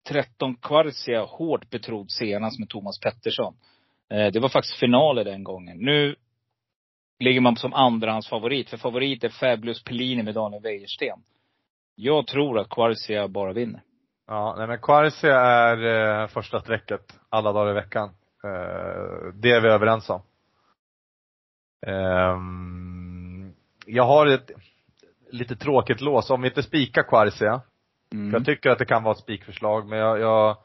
[0.09, 3.55] 13 Quarcia hårt betrodd senast med Thomas Pettersson.
[4.11, 5.79] Eh, Det var faktiskt finaler den gången.
[5.79, 6.17] Nu
[7.19, 8.71] ligger man som andrahandsfavorit.
[8.71, 11.23] För favorit är Fabulous Pellini med Daniel Wäjersten.
[11.95, 13.83] Jag tror att Quarcia bara vinner.
[14.27, 15.85] Ja, nej men Quarcia är
[16.23, 18.09] eh, första strecket alla dagar i veckan.
[18.45, 20.23] Eh, det är vi överens om.
[21.87, 23.53] Ehm,
[23.87, 24.51] jag har ett
[25.31, 26.31] lite tråkigt lås.
[26.31, 27.61] Om vi inte spikar Quarcia,
[28.13, 28.31] Mm.
[28.31, 30.57] för jag tycker att det kan vara ett spikförslag, men jag, jag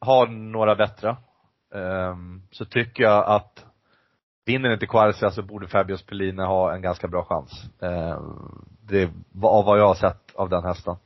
[0.00, 1.16] har några bättre.
[1.74, 3.66] Ehm, så tycker jag att
[4.46, 7.64] vinner inte Quarcia så borde Fabius Pellini ha en ganska bra chans.
[7.82, 9.04] Ehm, det,
[9.42, 10.96] av vad jag har sett av den hästen.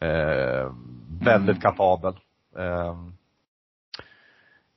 [0.00, 0.72] Eh,
[1.24, 1.60] väldigt Mm.
[1.60, 2.14] kapabel.
[2.58, 2.94] Eh,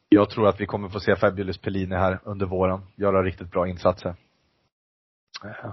[0.09, 3.67] jag tror att vi kommer få se Fabulous Pellini här under våren, göra riktigt bra
[3.67, 4.15] insatser.
[5.45, 5.71] Eh,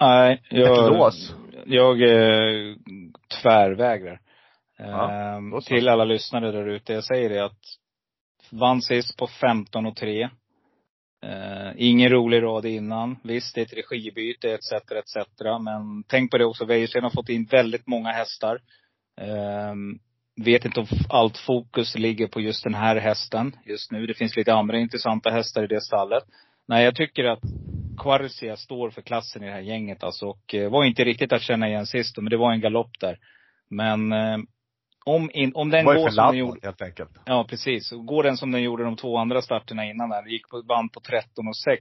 [0.00, 1.34] Nej, jag, lås.
[1.66, 2.76] jag eh,
[3.42, 4.20] tvärvägrar.
[4.78, 5.68] Ja, då så.
[5.68, 6.92] till alla lyssnare där ute.
[6.92, 7.60] Jag säger det att
[8.50, 10.30] vann sist på 15 och 3.
[11.24, 13.16] Eh, ingen rolig rad innan.
[13.22, 14.72] Visst, det är ett regibyte etc.
[14.72, 15.16] etc.
[15.60, 18.60] Men tänk på det också, Wäjersten har fått in väldigt många hästar.
[19.20, 19.74] Eh,
[20.44, 24.06] vet inte om allt fokus ligger på just den här hästen just nu.
[24.06, 26.24] Det finns lite andra intressanta hästar i det stallet.
[26.68, 27.42] Nej, jag tycker att
[27.98, 30.26] Quarcia står för klassen i det här gänget alltså.
[30.26, 33.18] Och eh, var inte riktigt att känna igen sist, men det var en galopp där.
[33.70, 34.38] Men eh,
[35.04, 36.60] om, in, om den går som den gjorde.
[36.62, 37.10] helt enkelt.
[37.24, 37.92] Ja, precis.
[37.92, 40.92] Och går den som den gjorde de två andra starterna innan där, gick på band
[40.92, 41.80] på 13 och 6.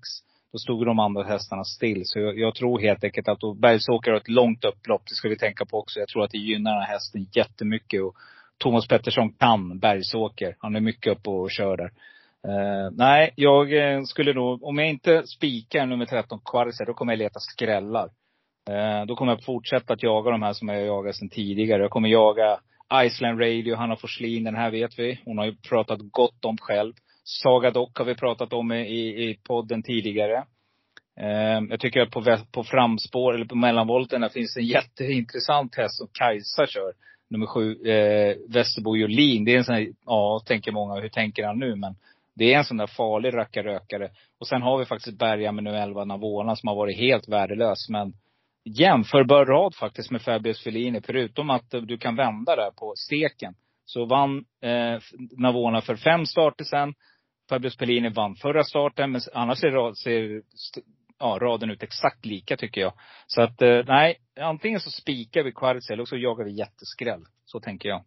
[0.52, 2.02] Då stod de andra hästarna still.
[2.06, 5.02] Så jag, jag tror helt enkelt att Bergsåker har ett långt upplopp.
[5.10, 6.00] Det ska vi tänka på också.
[6.00, 8.02] Jag tror att det gynnar den här hästen jättemycket.
[8.02, 8.16] Och
[8.58, 10.56] Thomas Pettersson kan Bergsåker.
[10.60, 11.92] Han är mycket uppe och kör där.
[12.48, 17.14] Eh, nej, jag eh, skulle nog, om jag inte spikar nummer 13 Quarzer, då kommer
[17.14, 18.10] jag leta skrällar.
[18.70, 21.82] Eh, då kommer jag fortsätta att jaga de här som jag jagat sedan tidigare.
[21.82, 22.60] Jag kommer jaga
[22.94, 25.20] Iceland Radio, Hanna Forslin, den här vet vi.
[25.26, 26.94] Hon har ju pratat gott om själv.
[27.24, 30.44] Saga Dock har vi pratat om i, i podden tidigare.
[31.20, 36.08] Eh, jag tycker att på, på framspår, eller på mellanvolten, finns en jätteintressant häst som
[36.14, 36.94] Kajsa kör.
[37.30, 39.46] Nummer sju, eh, Västerbo Jolin.
[39.46, 41.76] Det är en sån här, ja, tänker många, hur tänker han nu?
[41.76, 41.96] Men
[42.36, 44.10] det är en sån där farlig rackarrökare.
[44.40, 47.90] Och sen har vi faktiskt Berga med nu 11 Navona som har varit helt värdelös.
[47.90, 48.14] Men
[48.66, 51.02] jämförbar rad faktiskt med Fabius Fellini.
[51.06, 53.56] Förutom att du kan vända där på steken.
[53.86, 55.00] Så vann eh,
[55.38, 56.94] Navona för fem starter sen.
[57.50, 59.12] Fabius Pellini vann förra starten.
[59.12, 60.42] Men annars ser, rad, ser
[61.20, 62.94] ja, raden ut exakt lika tycker jag.
[63.28, 67.26] Så att eh, nej, antingen så spikar vi Quartz eller så jagar vi jätteskräll.
[67.46, 68.04] Så tänker jag.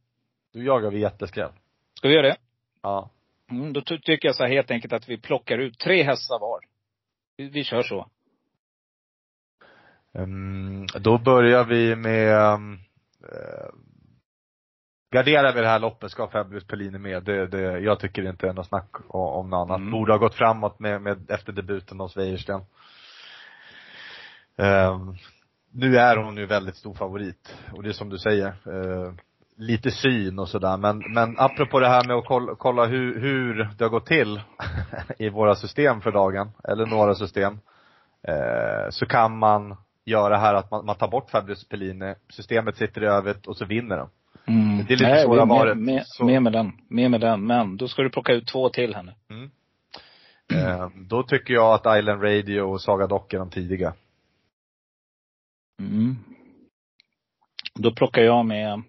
[0.53, 1.53] Du jagar vi jätteskräll.
[1.95, 2.37] Ska vi göra det?
[2.83, 3.11] Ja.
[3.51, 6.39] Mm, då ty- tycker jag så här helt enkelt att vi plockar ut tre hästar
[6.41, 6.61] var.
[7.37, 8.11] Vi, vi kör så.
[10.19, 12.79] Mm, då börjar vi med um,
[13.23, 13.69] eh,
[15.11, 17.25] Garderar vi det här loppet ska Fabulous Pellini med.
[17.25, 19.79] Det, det, jag tycker inte det är något snack om, om något annat.
[19.79, 19.91] Mm.
[19.91, 22.61] Borde ha gått framåt med, med, efter debuten hos Wäjersten.
[24.57, 25.17] Ehm,
[25.73, 27.55] nu är hon ju väldigt stor favorit.
[27.73, 29.13] Och det är som du säger, eh,
[29.57, 30.77] lite syn och sådär.
[30.77, 34.41] Men, men apropå det här med att kolla, kolla hur, hur det har gått till
[35.19, 37.59] i våra system för dagen, eller några system.
[38.23, 39.77] Eh, så kan man
[40.07, 43.65] göra här att man, man tar bort Fabulous Pellini, systemet sitter i övrigt och så
[43.65, 44.09] vinner den.
[44.47, 44.77] Mm.
[44.77, 45.77] Det är lite Nej, det har varit.
[45.77, 46.73] med, med, med den.
[46.89, 47.47] Med med den.
[47.47, 49.15] Men då ska du plocka ut två till här nu.
[49.31, 49.51] Mm.
[50.53, 53.95] Eh, då tycker jag att Island Radio och Saga Dock är de tidiga.
[55.81, 56.17] Mm.
[57.75, 58.83] Då plockar jag med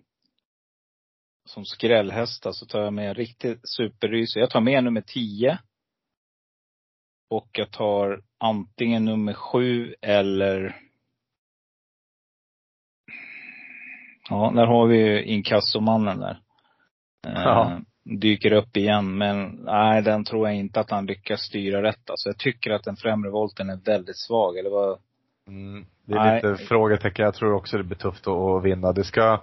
[1.46, 4.42] som skrällhästar så tar jag med riktigt superrysig.
[4.42, 5.60] Jag tar med nummer 10.
[7.30, 10.87] Och jag tar antingen nummer 7 eller
[14.30, 16.40] Ja, där har vi ju inkassomannen där.
[17.28, 17.78] Eh.
[18.04, 22.10] Dyker upp igen, men nej, den tror jag inte att han lyckas styra rätt.
[22.10, 25.00] Alltså jag tycker att den främre volten är väldigt svag, eller vad?
[25.48, 25.86] Mm.
[26.06, 26.36] Det är Nej.
[26.36, 27.26] lite frågetecken.
[27.26, 28.92] Jag tror också det blir tufft att, vinna.
[28.92, 29.42] Det ska,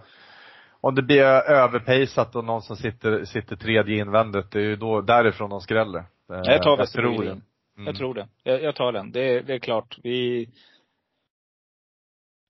[0.81, 5.01] om det blir överpejsat och någon som sitter, sitter tredje invändigt, det är ju då,
[5.01, 5.99] därifrån de skräller.
[5.99, 6.05] Eh,
[6.45, 7.03] Jag tar det.
[7.03, 7.43] Jolin.
[7.77, 7.87] Mm.
[7.87, 8.29] Jag tror det.
[8.43, 9.13] Jag, jag tar den.
[9.13, 9.99] Det, det är klart.
[10.03, 10.49] Vi,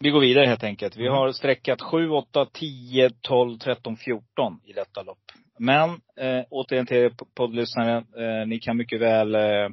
[0.05, 0.97] vi går vidare helt enkelt.
[0.97, 1.15] Vi Mm.
[1.15, 5.19] har sträckat 7, 8, 10, 12, 13, 14 i detta lopp.
[5.59, 7.97] Men eh, återigen till er poddlyssnare.
[7.97, 9.69] Eh, ni kan mycket väl eh,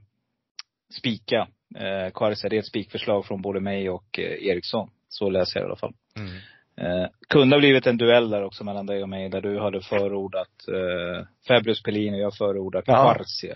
[1.00, 1.48] spika.
[1.76, 4.90] Eh, Kvarsa, det är ett spikförslag från både mig och eh, Eriksson.
[5.10, 5.94] Så läser jag i alla fall.
[6.18, 6.32] Mm.
[6.78, 9.30] Eh, kunde ha blivit en duell där också mellan dig och mig.
[9.30, 13.14] Där du hade förordat eh, Fabrius Pellini och jag förordat Ja.
[13.14, 13.56] Kvarsia.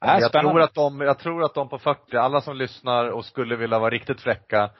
[0.00, 3.24] Men jag tror att de, jag tror att de på 40, alla som lyssnar och
[3.24, 4.70] skulle vilja vara riktigt fräcka,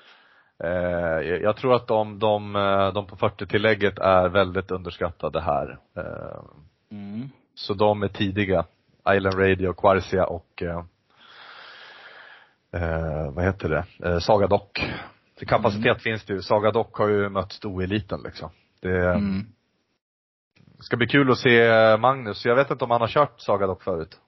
[0.59, 5.79] jag jag tror att de, de, eh, de på 40-tillägget är väldigt underskattade här.
[5.97, 6.45] Eh,
[6.91, 7.29] Mm.
[7.55, 8.65] så de är tidiga.
[9.11, 10.85] Island Radio, Quarcia och eh,
[12.73, 14.91] eh, vad heter det, eh, Saga Dock.
[15.39, 15.99] För kapacitet Mm.
[15.99, 16.43] finns det ju.
[16.43, 18.51] Saga Dock har ju mött stoeliten liksom.
[18.83, 19.47] Det Mm.
[20.81, 22.45] ska bli kul att se Magnus.
[22.47, 24.21] Jag vet inte om han har kört Saga Dock förut.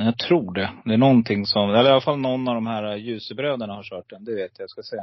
[0.00, 0.70] Jag tror det.
[0.84, 4.10] Det är någonting som, eller i alla fall någon av de här Ljusebröderna har kört
[4.10, 4.24] den.
[4.24, 4.96] Det vet jag, jag ska se.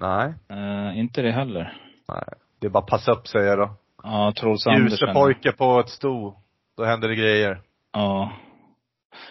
[0.00, 0.34] Nej.
[0.52, 1.76] Uh, inte det heller.
[2.08, 2.24] Nej.
[2.60, 3.70] Det är bara passa upp säger jag då.
[4.02, 4.90] Ja, Troels Andersen.
[4.90, 6.34] Ljusepojke på ett sto.
[6.76, 7.60] Då händer det grejer.
[7.92, 8.32] Ja.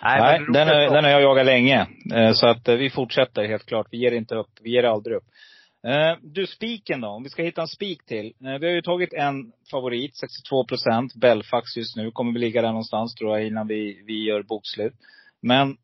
[0.03, 1.87] Nej, Nej, den, är, den har jag jagat länge.
[2.15, 3.87] Eh, Så att eh, vi fortsätter helt klart.
[3.91, 4.49] Vi ger inte upp.
[4.61, 5.25] Vi ger aldrig upp.
[5.83, 7.07] Eh, du, spiken då?
[7.07, 8.25] Om vi ska hitta en spik till.
[8.25, 11.15] Eh, vi har ju tagit en favorit, 62 procent.
[11.15, 12.11] Belfax just nu.
[12.11, 14.93] Kommer vi ligga där någonstans tror jag innan vi, vi gör bokslut.
[15.41, 15.77] Men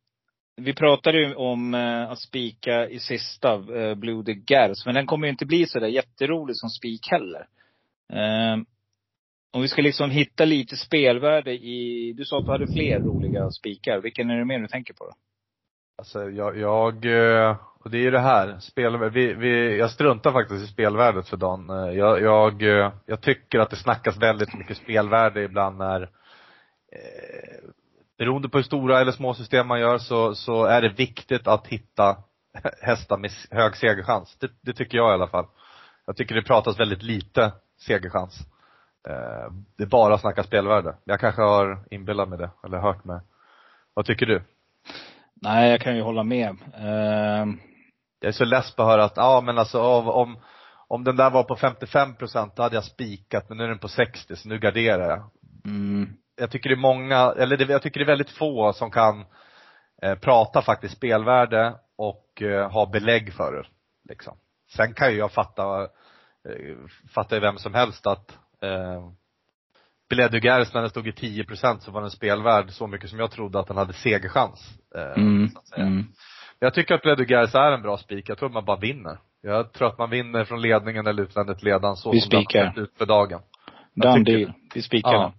[0.55, 4.85] vi pratade ju om eh, att spika i sista, eh, Blue de Gers.
[4.85, 7.47] Men den kommer ju inte bli så där jätterolig som spik heller.
[8.13, 8.57] Eh,
[9.51, 13.49] om vi ska liksom hitta lite spelvärde i, du sa att du hade fler roliga
[13.49, 14.01] spikar.
[14.01, 15.11] Vilken är det mer du tänker på då?
[15.97, 20.31] Alltså jag, jag eh, och det är ju det här, spel, vi, vi, jag struntar
[20.31, 21.69] faktiskt i spelvärdet för dagen.
[21.69, 27.69] Eh, jag, jag, eh, jag tycker att det snackas väldigt mycket spelvärde ibland när eh,
[28.17, 31.67] beroende på hur stora eller små system man gör så, så är det viktigt att
[31.67, 32.17] hitta
[32.81, 34.37] hästar med hög segerchans.
[34.39, 35.45] Det, det tycker jag i alla fall.
[36.05, 38.39] Jag tycker det pratas väldigt lite segerchans.
[39.09, 40.95] Eh, det är bara snackas spelvärde.
[41.03, 43.19] Jag kanske har inbillat mig det, eller hört mig.
[43.93, 44.41] Vad tycker du?
[45.35, 46.49] Nej, jag kan ju hålla med.
[46.73, 47.45] Eh,
[48.23, 50.37] jag är så less på att höra att, ja men alltså av, om,
[50.87, 53.79] om den där var på 55 procent, då hade jag spikat, men nu är den
[53.79, 55.29] på 60, så nu garderar jag.
[55.65, 56.09] Mm.
[56.35, 59.25] Jag tycker det är många, eller det, jag tycker det är väldigt få som kan
[60.01, 63.67] eh, prata faktiskt spelvärde och eh, ha belägg för det.
[64.09, 64.37] Liksom.
[64.75, 65.81] Sen kan ju jag fatta,
[66.49, 66.75] eh,
[67.15, 68.31] fatta vem som helst att
[68.61, 69.09] eh,
[70.09, 73.19] Billet du Gers när den stod i 10% så var den spelvärd så mycket som
[73.19, 74.73] jag trodde att den hade segerchans.
[74.95, 75.49] Eh, Mm.
[75.49, 75.85] så att säga.
[75.85, 76.05] Mm.
[76.63, 78.29] Jag tycker att Billet du Gers är en bra spik.
[78.29, 79.17] Jag tror att man bara vinner.
[79.41, 82.43] Jag tror att man vinner från ledningen eller utvändigt ledan så Vi som det har
[82.43, 82.67] spikar.
[82.69, 83.41] sett ut för dagen.
[83.95, 84.53] Done deal.
[84.75, 85.33] Vi spikar Ja.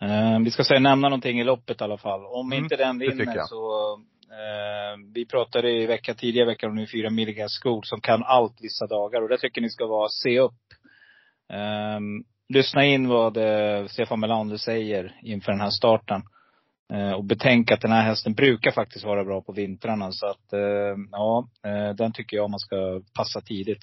[0.00, 0.10] den.
[0.10, 2.26] Eh, vi ska säga, nämna någonting i loppet i alla fall.
[2.26, 3.92] Om Mm, inte den det vinner så,
[4.30, 8.56] eh, vi pratade i vecka, tidigare veckan om nu fyra milligram skor som kan allt
[8.60, 9.22] vissa dagar.
[9.22, 10.54] Och det tycker ni ska vara, se upp.
[11.52, 16.22] Ehm, lyssna in vad eh, Stefan Melander säger inför den här starten.
[16.92, 20.12] Eh, och betänk att den här hästen brukar faktiskt vara bra på vintrarna.
[20.12, 23.82] Så att, eh, ja, eh, den tycker jag man ska passa tidigt.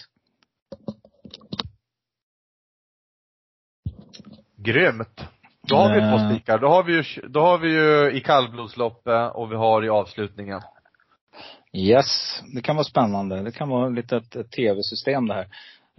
[4.57, 5.27] Grymt.
[5.67, 6.59] Då har vi två spikar.
[6.59, 10.61] Då har vi ju, då har vi ju i kallblodsloppet och vi har i avslutningen.
[11.73, 13.43] Yes, det kan vara spännande.
[13.43, 15.47] Det kan vara lite ett, ett tv-system det här.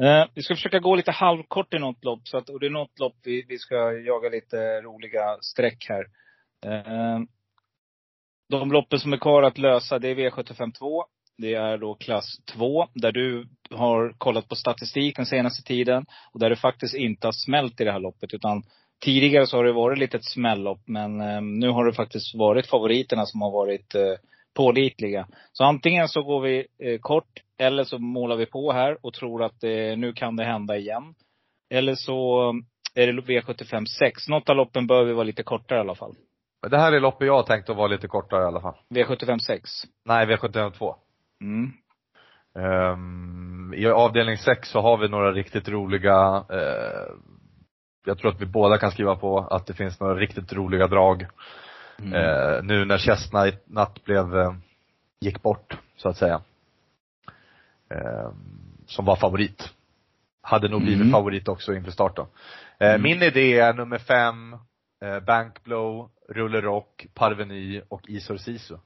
[0.03, 2.29] Eh, vi ska försöka gå lite halvkort i något lopp.
[2.29, 6.05] Så att, och det är något lopp vi, vi ska jaga lite roliga streck här.
[6.67, 7.19] Eh,
[8.51, 11.05] de loppen som är kvar att lösa, det är V75 2.
[11.39, 16.07] Det är då klass 2, där du har kollat på statistik den senaste tiden.
[16.33, 18.35] Och där det faktiskt inte har smält i det här loppet.
[18.35, 18.63] Utan
[19.05, 20.81] tidigare så har det varit lite ett smällopp.
[20.87, 24.15] Men eh, nu har det faktiskt varit favoriterna som har varit eh,
[24.55, 25.27] pålitliga.
[25.53, 29.43] Så antingen så går vi eh, kort, eller så målar vi på här och tror
[29.43, 31.15] att eh, nu kan det hända igen.
[31.71, 32.49] Eller så
[32.97, 34.29] eh, är det V75 6.
[34.29, 36.15] Något av loppen bör vi vara lite kortare i alla fall.
[36.69, 38.75] Det här är loppet jag har tänkt att vara lite kortare i alla fall.
[38.89, 39.71] V75 6.
[40.05, 40.95] Nej, V752.
[41.41, 41.73] Mm.
[42.55, 47.13] Um, I avdelning 6 så har vi några riktigt roliga, eh,
[48.07, 51.27] jag tror att vi båda kan skriva på att det finns några riktigt roliga drag.
[51.99, 52.13] Mm.
[52.15, 54.55] Eh, nu när Chestnut blev, eh,
[55.21, 56.41] gick bort, så att säga.
[57.91, 58.31] Eh,
[58.87, 59.71] som var favorit.
[60.43, 61.13] Hade nog blivit Mm.
[61.13, 62.27] favorit också inför starten.
[62.79, 63.03] Mm.
[63.03, 64.59] Min idé är nummer fem, eh,
[65.27, 68.77] Bankblow, Rulle Rock, Parveny och Isor Sisu.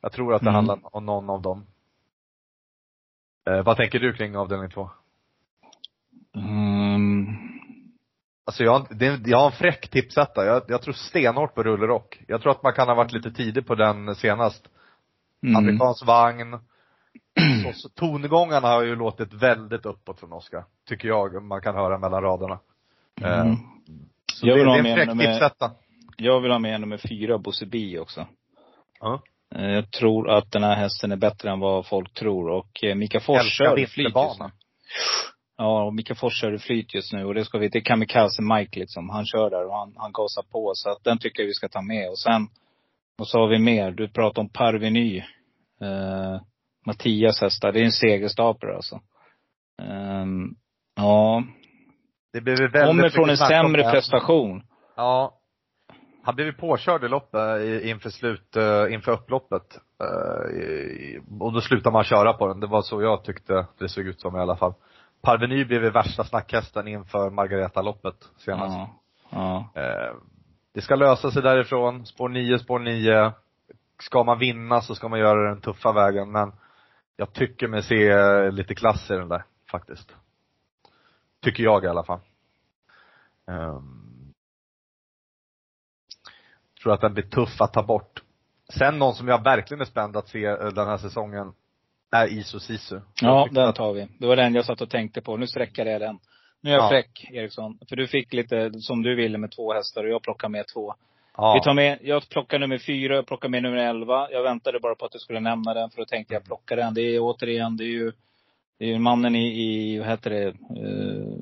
[0.00, 0.54] Jag tror att det Mm.
[0.54, 1.66] handlar om någon av dem.
[3.50, 4.90] Eh, vad tänker du kring avdelning två?
[6.36, 7.26] Mm.
[8.44, 10.46] Alltså jag, det, jag har en fräck tipsetta.
[10.46, 12.22] Jag, jag tror stenhårt på Rulle Rock.
[12.28, 14.68] Jag tror att man kan ha varit lite tidig på den senast.
[15.42, 15.56] Mm.
[15.56, 16.58] Amerikansk vagn.
[17.64, 20.64] Så, så tongångarna har ju låtit väldigt uppåt från Oskar.
[20.88, 22.58] Tycker jag, man kan höra mellan raderna.
[23.20, 23.56] Eh, Mm.
[24.42, 25.70] Så Jag vill det ha är med en tipsetta.
[26.16, 28.26] Jag vill ha med nummer fyra, Bosse Bi också.
[29.00, 29.22] Ja.
[29.54, 32.48] Eh, Jag tror att den här hästen är bättre än vad folk tror.
[32.50, 34.50] Och eh, Mika Fors kör i flyt just nu.
[35.56, 37.24] Ja, och Mika Fors kör i flyt just nu.
[37.24, 39.08] Och det ska vi, det är Kamikaze Mike liksom.
[39.10, 40.72] Han kör där och han, han gasar på.
[40.74, 42.10] Så att den tycker jag vi ska ta med.
[42.10, 42.48] Och sen,
[43.16, 43.90] vad sa vi mer?
[43.90, 45.18] Du pratade om Parveny.
[45.80, 46.40] Eh,
[46.86, 47.72] Mattias hästar.
[47.72, 49.00] Det är en segerstapel alltså.
[49.82, 50.48] Ehm,
[50.96, 51.44] ja.
[52.32, 54.62] Det blev väldigt Kommer från en sämre prestation.
[54.96, 55.38] Ja.
[56.24, 59.78] Han blev ju påkörd i loppet i- inför slut, eh, inför upploppet.
[60.00, 62.60] Eh, Och då slutade man köra på den.
[62.60, 64.74] Det var så jag tyckte det såg ut som i alla fall.
[65.22, 68.76] Parveny blev ju värsta snackhästen inför Margareta-loppet senast.
[69.30, 69.68] Ja.
[69.74, 69.80] Ja.
[69.82, 70.14] Eh,
[70.74, 72.06] Det ska lösa sig därifrån.
[72.06, 73.32] Spår 9, spår 9.
[74.00, 76.52] Ska man vinna så ska man göra den tuffa vägen men
[77.16, 80.16] jag tycker mig se lite klass i den där faktiskt.
[81.42, 82.20] Tycker jag i alla fall.
[83.46, 84.34] Um,
[86.82, 88.22] tror att den blir tuff att ta bort.
[88.78, 91.52] Sen någon som jag verkligen är spänd att se eh, den här säsongen
[92.12, 93.00] är Iso Sisu.
[93.20, 94.08] Ja, den tar vi.
[94.18, 95.36] Det var den jag satt och tänkte på.
[95.36, 96.18] Nu sträckade jag den.
[96.60, 96.88] Nu är jag Ja.
[96.88, 97.78] fräck, Eriksson.
[97.88, 100.94] För du fick lite som du ville med två hästar och jag plockar med två.
[101.36, 101.54] Ja.
[101.54, 104.30] Vi tar med, jag plockar nummer fyra, jag plockar med nummer elva.
[104.30, 106.94] Jag väntade bara på att du skulle nämna den för då tänkte jag plocka den.
[106.94, 108.12] Det är återigen, det är ju,
[108.78, 111.38] det är ju mannen i, i vad heter det, uh,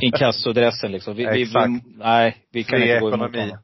[0.00, 1.14] inkassodressen liksom.
[1.16, 1.70] Vi, vi, vi, Exakt.
[1.86, 3.58] nej, vi kan Fri inte gå emot honom.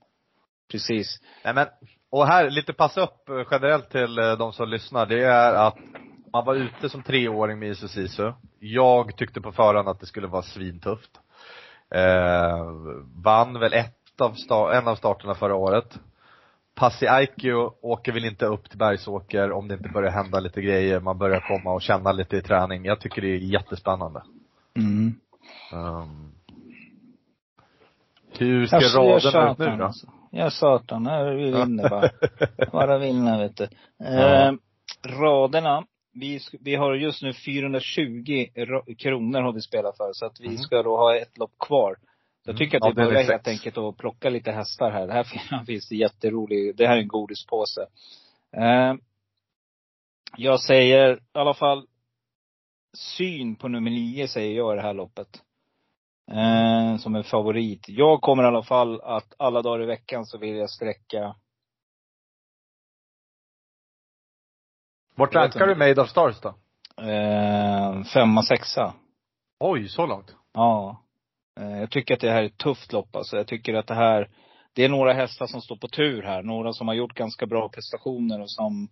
[0.72, 1.20] Precis.
[1.45, 1.66] Nej men,
[2.11, 5.07] och här, lite pass upp eh, generellt till eh, de som lyssnar.
[5.07, 5.78] Det är att
[6.33, 8.33] man var ute som treåring med Sisu.
[8.59, 11.11] Jag tyckte på förhand att det skulle vara svintufft.
[11.95, 12.66] Eh,
[13.24, 15.99] vann väl ett av sta- en av starterna förra året.
[16.75, 21.01] Passi Aikio åker väl inte upp till Bergsåker om det inte börjar hända lite grejer.
[21.01, 22.85] Man börjar komma och känna lite i träning.
[22.85, 24.23] Jag tycker det är jättespännande.
[24.77, 25.14] Mm.
[25.73, 26.33] Um,
[28.39, 29.85] hur ska Jag, raden ut nu då?
[29.85, 30.07] alltså.
[30.31, 32.11] Jag satan, här vi vinner bara.
[32.73, 33.68] Bara vinna vet du.
[33.99, 34.49] Ja.
[34.49, 34.53] Eh,
[35.20, 35.85] raderna.
[36.14, 40.11] Vi, vi har just nu 420 ra- kronor har vi spelat för.
[40.12, 40.57] Så att vi Mhm.
[40.59, 41.97] ska då ha ett lopp kvar.
[42.45, 42.59] Så jag Mm.
[42.59, 45.07] tycker att vi Ja, börjar helt enkelt att plocka lite hästar här.
[45.07, 47.86] Det här fin- finns det jätterolig, det här är en godispåse.
[48.57, 48.95] Eh,
[50.36, 51.86] jag säger i alla fall
[52.97, 55.43] syn på nummer nio säger jag i det här loppet.
[56.30, 57.84] Eh, som en favorit.
[57.88, 61.34] Jag kommer i alla fall att alla dagar i veckan så vill jag sträcka
[65.14, 65.74] Vart Jag rankar du.
[65.74, 66.49] Made of Stars då?
[67.03, 68.95] eh, femma, sexa.
[69.61, 70.34] Oj, så långt?
[70.53, 71.03] Ja.
[71.61, 73.36] Eh, jag tycker att det här är ett tufft lopp alltså.
[73.36, 74.28] Jag tycker att det här,
[74.72, 76.42] det är några hästar som står på tur här.
[76.42, 78.88] Några som har gjort ganska bra prestationer och som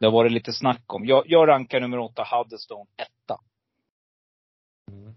[0.00, 1.06] det har varit lite snack om.
[1.06, 3.40] Jag, jag rankar nummer åtta, Huddestone, etta.
[4.90, 5.14] Mm.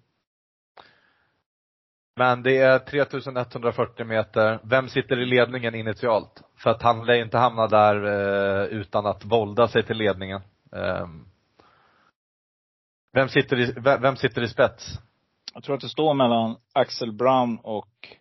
[2.15, 4.59] Men det är 3140 meter.
[4.63, 6.41] Vem sitter i ledningen initialt?
[6.57, 10.41] För att han lär ju inte hamna där eh, utan att volda sig till ledningen.
[10.75, 11.07] Eh,
[13.13, 14.99] vem, sitter i, vem sitter i spets?
[15.53, 18.17] Jag tror att det står mellan Axel Brown och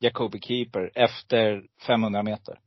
[0.00, 2.58] Jacobi Keeper efter 500 meter.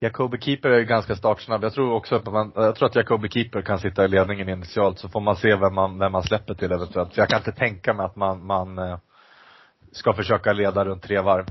[0.00, 1.64] Jacobi Keeper är ju ganska startsnabb.
[1.64, 4.98] Jag tror också att man, jag tror att Jacobi Keeper kan sitta i ledningen initialt
[4.98, 7.14] så får man se vem man, vem man släpper till eventuellt.
[7.14, 8.98] För jag kan inte tänka mig att man, man eh,
[9.92, 11.46] ska försöka leda runt tre varv.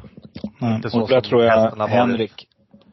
[0.61, 1.91] Inte så och där tror jag har varit.
[1.91, 2.47] Henrik,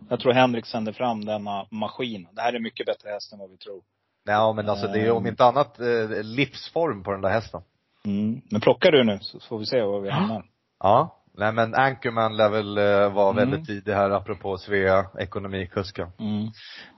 [0.08, 2.28] jag tror Henrik sänder fram denna maskin.
[2.32, 3.82] Det här är mycket bättre häst än vad vi tror.
[4.26, 5.26] Ja men alltså det är om Ehm.
[5.26, 7.60] inte annat eh, livsform på den där hästen.
[8.04, 8.40] Mm.
[8.50, 10.44] Men plockar du nu så får vi se var vi hamnar.
[10.82, 11.12] Ja.
[11.38, 13.36] Nej men Anchorman lär väl eh, vara Mm.
[13.50, 16.08] väldigt tidig här apropå Svea ekonomikusken.
[16.18, 16.48] Mm.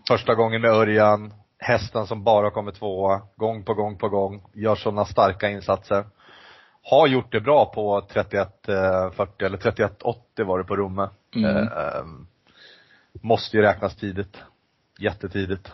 [0.09, 4.75] Första gången med Örjan, hästen som bara kommer tvåa, gång på gång på gång, gör
[4.75, 6.05] sådana starka insatser.
[6.83, 11.09] Har gjort det bra på 31.40 eller 31.80 var det på Romme.
[11.37, 11.57] Mm.
[11.57, 12.27] Eh, ehm,
[13.23, 14.43] måste ju räknas tidigt.
[15.01, 15.73] Jättetidigt.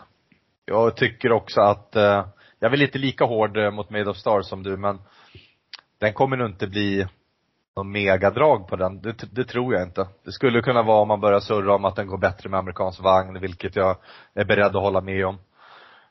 [0.65, 2.25] Jag tycker också att, eh,
[2.59, 4.99] jag är väl inte lika hård eh, mot Made of Stars som du men
[5.97, 7.07] den kommer nog inte bli
[7.75, 9.01] någon megadrag på den.
[9.01, 10.07] Det, det tror jag inte.
[10.23, 13.01] Det skulle kunna vara om man börjar surra om att den går bättre med amerikansk
[13.03, 13.97] vagn, vilket jag
[14.33, 15.37] är beredd att hålla med om.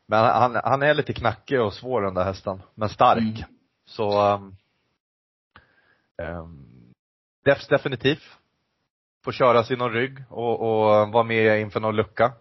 [0.07, 3.19] Men han, han är lite knackig och svår den där hästen, men stark.
[3.19, 3.49] Mm.
[3.87, 4.57] Så um,
[6.23, 6.75] um,
[7.45, 8.39] Defs definitivt.
[9.25, 12.33] Får köra sin någon rygg och, och vara med inför någon lucka.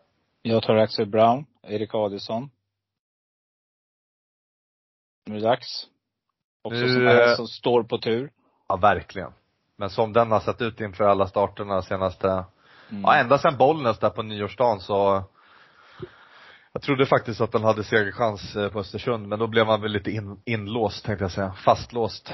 [0.42, 2.50] Jag tar Axel Brown, Erik Adielsson.
[5.26, 5.88] Nu är det dags.
[6.62, 8.32] Också Nu, sådana här eh, som står på tur.
[8.68, 9.32] Ja, verkligen.
[9.78, 12.46] Men som den har sett ut inför alla starterna senaste,
[12.90, 13.02] Mm.
[13.04, 15.24] ja ända sedan Bollnäs där på nyårsdagen så
[16.72, 19.92] jag trodde faktiskt att den hade segerchans eh, på Östersund, men då blev man väl
[19.92, 21.54] lite in, inlåst tänkte jag säga.
[21.54, 22.34] Fastlåst.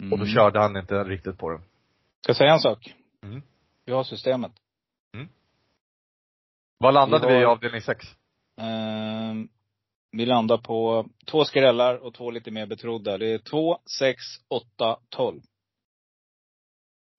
[0.00, 0.12] Mm.
[0.12, 1.60] Och då körde han inte riktigt på den.
[1.60, 2.94] Ska jag säga en sak?
[3.22, 3.42] Mm.
[3.84, 4.52] Vi har systemet.
[6.78, 8.06] Vad landade Vi vi, har- i avdelning 6?
[8.58, 9.48] Ehm,
[10.12, 13.18] vi landar på två skrällar och två lite mer betrodda.
[13.18, 15.40] Det är två, sex, åtta, tolv.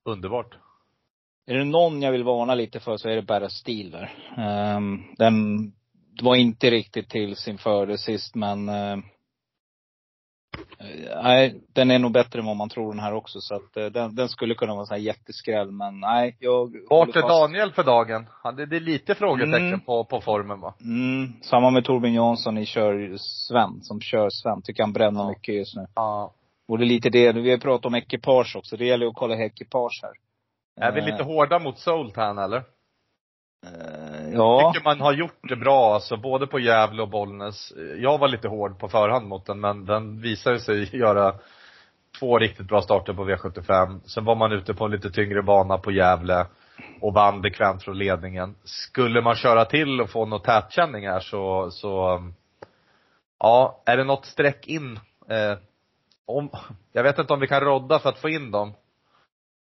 [0.06, 0.58] Underbart.
[1.46, 4.34] Är det någon jag vill varna lite för så är det Barra Steel där.
[4.38, 5.36] Ehm, den
[6.22, 9.06] var inte riktigt till sin fördel sist men ehm, eh,
[11.24, 13.42] Nej, den är nog bättre än vad man tror den här också.
[13.42, 15.72] Så att eh, den, den skulle kunna vara en sån här jätteskräll.
[15.72, 17.22] Men nej, jag Vart är.
[17.22, 18.26] Daniel för dagen?
[18.44, 19.80] Han, det, det är lite frågetecken Mm.
[19.80, 20.74] på, på formen va?
[20.82, 24.62] Mm, samma med Torbjörn Jansson i kör Sven, som kör Sven.
[24.62, 25.30] Tycker han bränner Ja.
[25.30, 25.86] mycket just nu.
[25.96, 26.34] Ja.
[26.68, 28.78] Och det är lite det, vi har pratat om ekipage också.
[28.78, 30.12] Det gäller att kolla ekipage här.
[30.88, 32.64] Är vi Eh, lite hårda mot Soltan eller?
[33.66, 34.72] Eh, ja.
[34.74, 37.74] tycker man har gjort det bra alltså, både på Gävle och Bollnäs.
[37.98, 41.36] Jag var lite hård på förhand mot den, men den visade sig göra
[42.20, 44.00] två riktigt bra starter på V75.
[44.06, 46.46] Sen var man ute på en lite tyngre bana på Gävle.
[47.02, 48.56] och vann bekvämt från ledningen.
[48.64, 52.22] Skulle man köra till och få något tätkänning här så, så
[53.40, 55.00] ja, är det något streck in
[55.30, 55.58] eh,
[56.26, 56.50] om,
[56.94, 58.74] jag vet inte om vi kan rodda för att få in dem.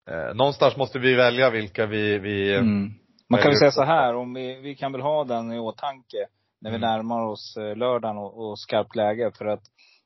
[0.09, 2.93] Eh, någonstans måste vi välja vilka vi, vi Mm.
[3.29, 6.27] Man kan väl säga så här, om vi, vi kan väl ha den i åtanke
[6.61, 6.89] när vi Mm.
[6.89, 9.31] närmar oss eh, lördagen och, och skarpt läge.
[9.37, 9.63] För att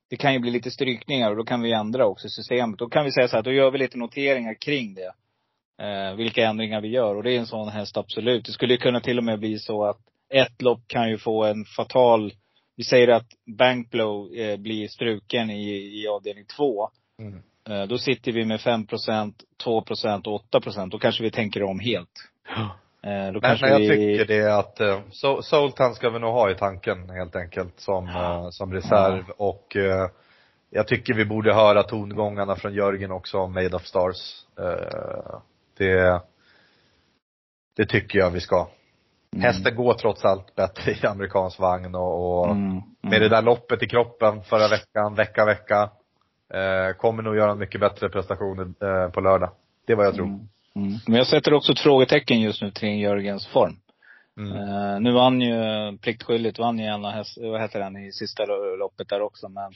[0.10, 2.80] det kan ju bli lite strykningar och då kan vi ändra också systemet.
[2.80, 5.14] Då kan vi säga så här, då gör vi lite noteringar kring det.
[5.86, 7.16] Eh, vilka ändringar vi gör.
[7.16, 8.46] Och det är en sån häst absolut.
[8.46, 10.00] Det skulle ju kunna till och med bli så att
[10.34, 12.34] ett lopp kan ju få en fatal,
[12.76, 16.90] vi säger att Bankblow eh, blir struken i, i avdelning två.
[17.20, 17.42] Mm.
[17.70, 22.10] Eh, då sitter vi med 5% 2 och 8% Då kanske vi tänker om helt.
[23.04, 23.89] Eh, då Men, kanske men jag vi...
[23.89, 27.80] tycker det är att, eh, so, Sultan ska vi nog ha i tanken helt enkelt
[27.80, 30.10] som, eh, som reserv och eh,
[30.70, 34.45] jag tycker vi borde höra tongångarna från Jörgen också om Made of Stars.
[34.60, 35.39] Eh,
[35.78, 36.22] det,
[37.78, 38.68] det tycker jag vi ska.
[39.34, 39.43] Mm.
[39.43, 42.82] Hästen går trots allt bättre i amerikansk vagn och, och Mm.
[43.04, 43.12] Mm.
[43.12, 45.89] med det där loppet i kroppen förra veckan, vecka, vecka,
[46.54, 49.50] eh, kommer nog göra en mycket bättre prestation eh, på lördag.
[49.86, 50.39] Det är vad jag tror.
[50.76, 50.94] Mm.
[51.08, 53.76] Men jag sätter också ett frågetecken just nu kring Jörgens form.
[54.38, 54.52] Mm.
[54.52, 58.76] Eh, nu vann ju, pliktskyldigt vann ju av häst, vad heter den, i sista lo-
[58.76, 59.50] loppet där också.
[59.50, 59.74] Men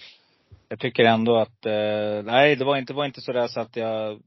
[0.70, 4.20] jag tycker ändå att, eh, nej det var inte, var inte sådär så att jag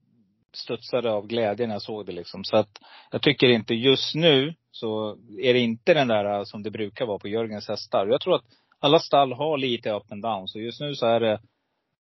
[0.55, 2.45] studsade av glädje när jag såg det liksom.
[2.45, 2.71] Så att
[3.11, 7.07] jag tycker inte, just nu så är det inte den där eh, som det brukar
[7.07, 8.07] vara på Jörgens hästar.
[8.07, 8.45] Jag tror att
[8.81, 10.49] alla stall har lite up and down.
[10.49, 11.41] Så just nu så är det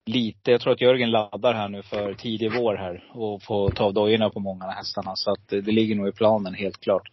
[0.06, 3.04] lite, jag tror att Jörgen laddar här nu för tidig vår här.
[3.12, 5.16] Och får ta av dojorna på många av hästarna.
[5.16, 7.08] Så att det, ligger nog i planen helt klart.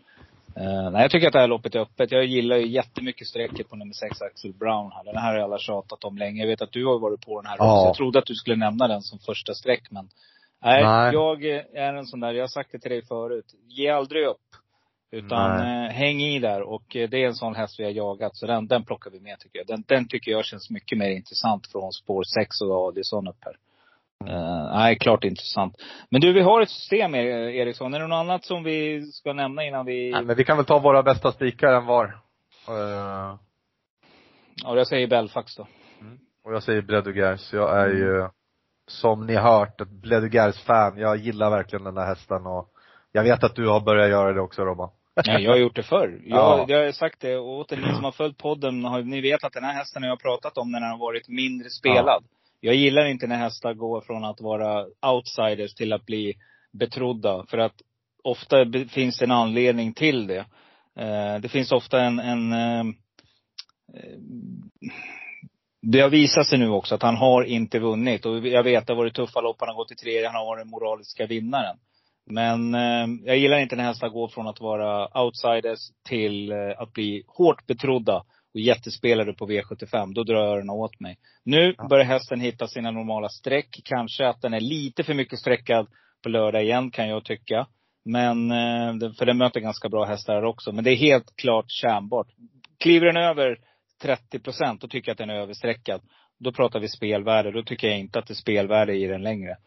[0.56, 2.12] Eh, nej, jag tycker att det här loppet är öppet.
[2.12, 5.04] Jag gillar ju jättemycket strecket på nummer sex, Axel Brown här.
[5.04, 6.42] Den här har alla tjatat om länge.
[6.42, 7.74] Jag vet att du har varit på den här Ja.
[7.74, 7.88] också.
[7.88, 10.10] Jag trodde att du skulle nämna den som första streck, men
[10.64, 11.14] nej, Nej.
[11.14, 13.46] jag är en sån där, jag har sagt det till dig förut.
[13.68, 14.38] Ge aldrig upp.
[15.14, 15.86] Utan Nej.
[15.88, 16.62] eh, häng i där.
[16.62, 18.36] Och eh, det är en sån häst vi har jagat.
[18.36, 19.68] Så den, den plockar vi med tycker jag.
[19.68, 23.58] Den, den tycker jag känns mycket mer intressant från spår 6 och Adielsson upp här.
[24.28, 25.82] Eh, nej, klart intressant.
[26.10, 27.94] Men du, vi har ett system E- Eriksson.
[27.94, 30.12] Är det något annat som vi ska nämna innan vi...
[30.12, 32.06] Nej, men vi kan väl ta våra bästa spikar en var.
[32.68, 33.36] Eh,
[34.64, 35.68] Ja, jag säger Belfax då.
[36.44, 37.54] och jag säger Bredugers.
[37.54, 38.28] Jag är ju,
[38.88, 40.98] som ni hört, ett Bredugers-fan.
[40.98, 42.70] Jag gillar verkligen den där hästen och
[43.12, 44.90] jag vet att du har börjat göra det också Robban.
[45.26, 46.22] Nej, jag har gjort det förr.
[46.26, 46.66] Jag, Ja.
[46.68, 49.44] jag har sagt det och åt er ni som har följt podden, har, ni vet
[49.44, 52.24] att den här hästen har jag pratat om när den har varit mindre spelad.
[52.60, 56.34] Jag gillar inte när hästar går från att vara outsiders till att bli
[56.72, 57.46] betrodda.
[57.50, 57.82] För att
[58.24, 58.56] ofta
[58.90, 60.46] finns en anledning till det.
[61.00, 62.80] Eh, det finns ofta en, en eh,
[63.94, 64.18] eh,
[65.82, 68.26] det har visat sig nu också att han har inte vunnit.
[68.26, 69.58] Och jag vet, det har varit tuffa lopp.
[69.60, 70.28] Han har gått i tredje.
[70.28, 71.78] Han har varit den moraliska vinnaren.
[72.26, 76.94] Men eh, jag gillar inte när hästar går från att vara outsiders till eh, att
[76.94, 80.14] bli hårt betrodda och jättespelare på V75.
[80.14, 81.18] Då drar öronen åt mig.
[81.46, 81.88] Nu Ja.
[81.88, 83.82] börjar hästen hitta sina normala streck.
[83.84, 85.88] Kanske att den är lite för mycket streckad
[86.24, 87.68] på lördag igen kan jag tycka.
[88.06, 90.72] Men, eh, för den möter ganska bra hästar här också.
[90.72, 92.28] Men det är helt klart kärnbart.
[92.80, 93.58] Kliver den över
[94.02, 96.02] 30 procent, då tycker jag att den är överstreckad.
[96.40, 97.52] Då pratar vi spelvärde.
[97.52, 99.58] Då tycker jag inte att det är spelvärde i den längre.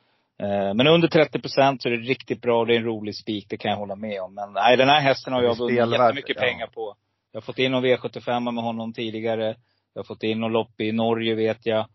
[0.43, 2.65] Eh, Men under 30 procent så är det riktigt bra.
[2.65, 4.35] Det är en rolig spik, det kan jag hålla med om.
[4.35, 6.43] Men nej, den här hästen har jag vunnit jättemycket ja.
[6.43, 6.95] pengar på.
[7.33, 9.57] Jag har fått in någon V75 med honom tidigare.
[9.95, 11.87] Jag har fått in någon lopp i Norge vet jag.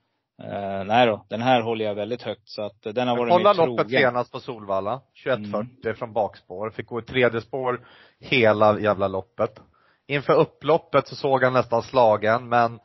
[0.44, 2.50] Eh, nej då, den här håller jag väldigt högt.
[2.50, 4.02] Så att eh, den har Men varit kolla loppet trogen.
[4.02, 5.02] senast på Solvalla.
[5.26, 6.70] 21.40 från bakspår.
[6.70, 7.82] Fick gå i tredje spår
[8.20, 9.60] hela jävla loppet.
[10.08, 12.80] Inför upploppet så såg han nästan slagen, men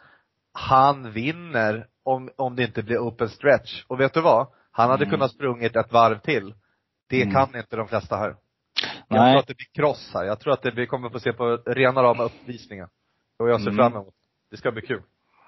[0.52, 3.84] han vinner om, om det inte blir open stretch.
[3.86, 4.46] Och vet du vad?
[4.76, 5.10] Han hade Mm.
[5.10, 6.54] kunnat sprungit ett varv till.
[7.08, 7.34] Det Mm.
[7.34, 8.36] kan inte de flesta här.
[9.08, 9.32] Jag Nej.
[9.32, 10.24] tror att det blir kross här.
[10.24, 12.88] Jag tror att det, vi kommer få se på rena rama uppvisningar.
[13.38, 13.76] Och jag ser Mm.
[13.76, 14.14] fram emot.
[14.50, 15.02] Det ska bli kul.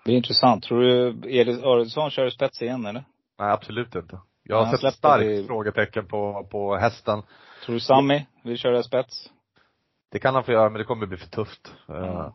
[0.05, 0.65] Det är intressant.
[0.65, 1.09] Tror du
[1.41, 3.05] Elis Arvidsson kör spets igen eller?
[3.39, 4.21] Nej, absolut inte.
[4.43, 7.23] Jag Ja, har sett starkt det- frågetecken på, på hästen.
[7.65, 9.31] Tror du Sami vill köra spets?
[10.11, 11.75] Det kan han få göra, men det kommer bli för tufft.
[11.89, 12.33] Mm.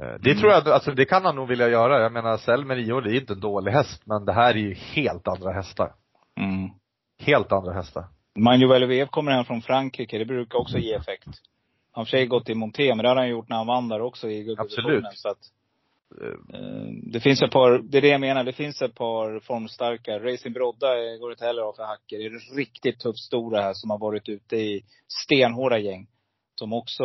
[0.00, 2.02] Eh, Det tror jag, alltså det kan han nog vilja göra.
[2.02, 4.74] Jag menar, Selmer Io, det är inte en dålig häst, men det här är ju
[4.74, 5.92] helt andra hästar.
[6.40, 6.70] Mm.
[7.18, 8.04] Helt andra hästar.
[8.38, 10.18] Manuel Vev kommer hem från Frankrike.
[10.18, 11.26] Det brukar också ge effekt.
[11.26, 11.34] Han
[11.92, 13.88] har i för sig gått i monté, men det hade han gjort när han vann
[13.88, 14.56] där också i.
[14.58, 15.04] Absolut.
[15.14, 15.38] Så att,
[16.20, 19.40] Eh, eh, det finns ett par, det är det jag menar, det finns ett par
[19.40, 20.18] formstarka.
[20.18, 22.18] Racing Brodda går inte heller av för hacker.
[22.18, 24.84] Det är riktigt tufft stora här som har varit ute i
[25.24, 26.06] stenhårda gäng.
[26.62, 27.04] Som också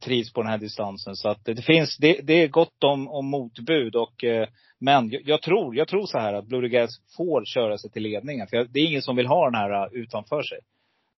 [0.00, 1.16] trivs på den här distansen.
[1.16, 4.48] Så att det, finns, det, det är gott om, om motbud och eh,
[4.80, 8.02] men jag, jag tror, jag tror så här att Bloody Gas får köra sig till
[8.02, 8.46] ledningen.
[8.46, 10.58] För jag, det är ingen som vill ha den här eh, utanför sig.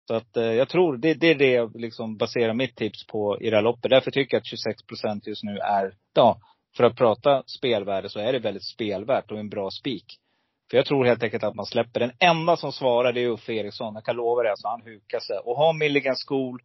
[0.07, 3.39] Så att eh, jag tror, det, det är det jag liksom baserar mitt tips på
[3.41, 3.91] i det här loppet.
[3.91, 6.39] Därför tycker jag att 26 procent just nu är, ja,
[6.77, 10.07] för att prata spelvärde så är det väldigt spelvärt och en bra spik.
[10.71, 12.01] För jag tror helt enkelt att man släpper.
[12.01, 13.95] Den enda som svarar det är Uffe Eriksson.
[13.95, 14.51] Jag kan lova det.
[14.51, 15.37] Alltså han hukar sig.
[15.39, 16.61] Och har Milligan School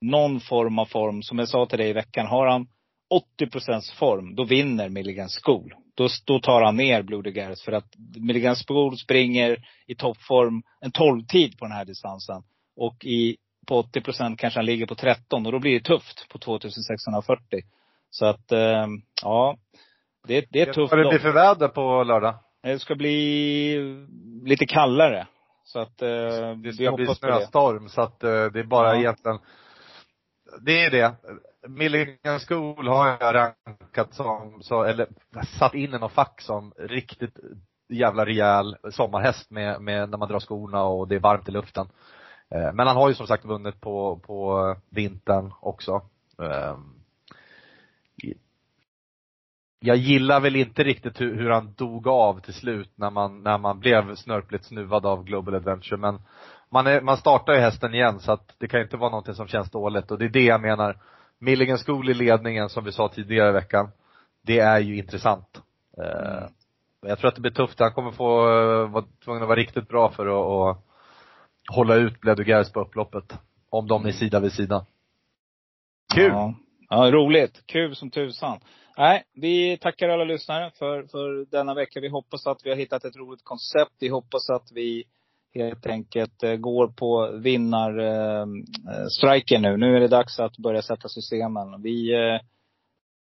[0.00, 2.66] någon form av form, som jag sa till dig i veckan, har han
[3.10, 5.74] 80 procents form, då vinner Milligan School.
[5.94, 10.92] Då, då tar han ner Blue Gares för att Milligan School springer i toppform en
[10.92, 12.42] 12-tid på den här distansen.
[12.76, 13.36] Och i,
[13.66, 17.62] på 80 procent kanske han ligger på 13 och då blir det tufft på 2640.
[18.10, 18.86] Så att, eh,
[19.22, 19.56] ja.
[20.26, 22.34] Det, det är tufft Vad det blir för väder på lördag?
[22.62, 23.78] Det ska bli
[24.44, 25.26] lite kallare.
[25.64, 29.00] Så att eh, Det vi ska bli snöstorm så att eh, det är bara Ja.
[29.00, 29.38] egentligen
[30.60, 31.14] det är det.
[31.68, 35.08] Milligan School har jag rankat som, så, eller
[35.58, 37.38] satt in i något fack som riktigt
[37.88, 41.88] jävla rejäl sommarhäst med, med när man drar skorna och det är varmt i luften.
[42.50, 46.02] Eh, Men han har ju som sagt vunnit på, på vintern också.
[46.42, 46.96] Ehm,
[49.80, 53.58] jag gillar väl inte riktigt hur, hur han dog av till slut när man, när
[53.58, 56.20] man blev snörpligt snuvad av Global Adventure men
[56.70, 59.34] man, är, man startar ju hästen igen så att det kan ju inte vara någonting
[59.34, 60.98] som känns dåligt och det är det jag menar.
[61.38, 63.88] Milligan School i ledningen som vi sa tidigare i veckan.
[64.42, 65.62] Det är ju intressant.
[65.96, 66.50] Mm.
[67.06, 67.80] Jag tror att det blir tufft.
[67.80, 70.84] Han kommer få eh, vara tvungen att vara riktigt bra för att, att
[71.68, 73.38] hålla ut Bledugers på upploppet.
[73.70, 74.86] Om de är sida vid sida.
[76.14, 76.30] Kul!
[76.32, 76.54] Ja.
[76.88, 77.62] ja, roligt.
[77.66, 78.60] Kul som tusan.
[78.98, 82.00] Nej, vi tackar alla lyssnare för, för denna vecka.
[82.00, 83.92] Vi hoppas att vi har hittat ett roligt koncept.
[83.98, 85.04] Vi hoppas att vi
[85.56, 89.76] helt enkelt eh, går på vinnarstriken nu.
[89.76, 91.82] Nu är det dags att börja sätta systemen.
[91.82, 92.40] Vi, eh,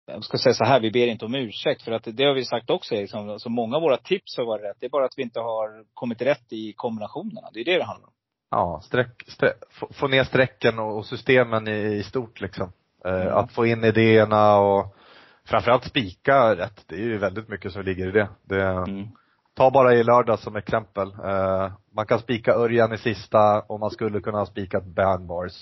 [0.06, 1.82] jag ska säga så här, vi ber inte om ursäkt.
[1.82, 2.94] För att det har vi sagt också.
[2.94, 4.76] Liksom, så många av våra tips har varit rätt.
[4.80, 7.48] Det är bara att vi inte har kommit rätt i kombinationerna.
[7.52, 8.12] Det är det det handlar om.
[8.50, 12.72] Ja, streck, streck, få, ner strecken och, systemen i, i stort liksom.
[13.04, 13.34] Eh, Mm.
[13.34, 14.96] Att få in idéerna och
[15.44, 16.84] framförallt spika rätt.
[16.86, 18.28] Det är ju väldigt mycket som ligger i det.
[18.44, 19.08] det Mm.
[19.60, 21.08] Ta bara i lördag som exempel.
[21.24, 25.52] Eh, man kan spika Örjan i sista och man skulle kunna ha spikat Bang Bars.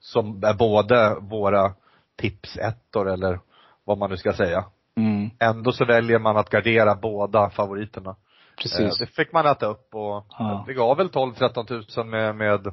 [0.00, 1.74] Som är både våra
[2.16, 3.40] tipsettor eller
[3.84, 4.64] vad man nu ska säga.
[4.96, 5.30] Mm.
[5.38, 8.10] Ändå så väljer man att gardera båda favoriterna.
[8.10, 8.98] Eh, Precis.
[8.98, 10.64] det fick man äta upp och Ja.
[10.66, 12.72] det gav väl 12-13 tusen med, med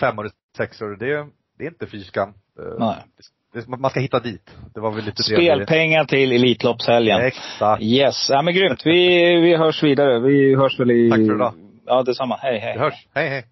[0.00, 0.96] femmor och sexor.
[0.96, 1.26] Det,
[1.58, 2.28] det är inte fy skam.
[2.58, 3.04] Eh, Nej.
[3.52, 4.50] Det, man ska hitta dit.
[4.74, 5.22] Det var väl lite det.
[5.22, 7.20] Spelpengar till Elitloppshelgen.
[7.20, 7.82] Exakt.
[7.82, 8.86] Yes, ja men grymt.
[8.86, 10.20] Vi, vi hörs vidare.
[10.20, 11.10] Vi hörs väl i...
[11.10, 11.54] Tack för idag.
[11.86, 12.36] Ja, detsamma.
[12.42, 12.72] Hej, hej.
[12.72, 13.06] Vi hörs.
[13.14, 13.44] Hej hej.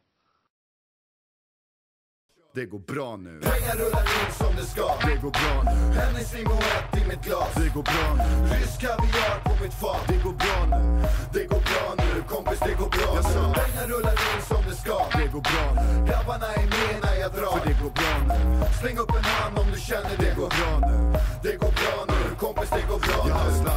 [2.54, 3.40] Det går bra nu.
[3.40, 4.86] Pengar rullar in som det ska.
[5.08, 5.94] Det går bra nu.
[6.00, 7.54] Hennes limoett i mitt glas.
[7.54, 8.54] Det går bra nu.
[8.54, 10.04] Rysk kaviar på mitt fat.
[10.08, 11.02] Det går bra nu.
[11.34, 12.05] Det går bra nu.
[12.28, 13.54] Kompis, det går bra nu.
[13.60, 14.96] Pengar rullar in som det ska.
[15.18, 16.06] Det går bra nu.
[16.08, 17.58] Grabbarna är med när jag drar.
[17.58, 18.36] För det går bra nu.
[18.80, 20.34] Släng upp en hand om du känner det.
[20.40, 20.96] går bra nu.
[21.42, 22.36] Det går bra nu.
[22.44, 23.70] Kompis, det går bra nu.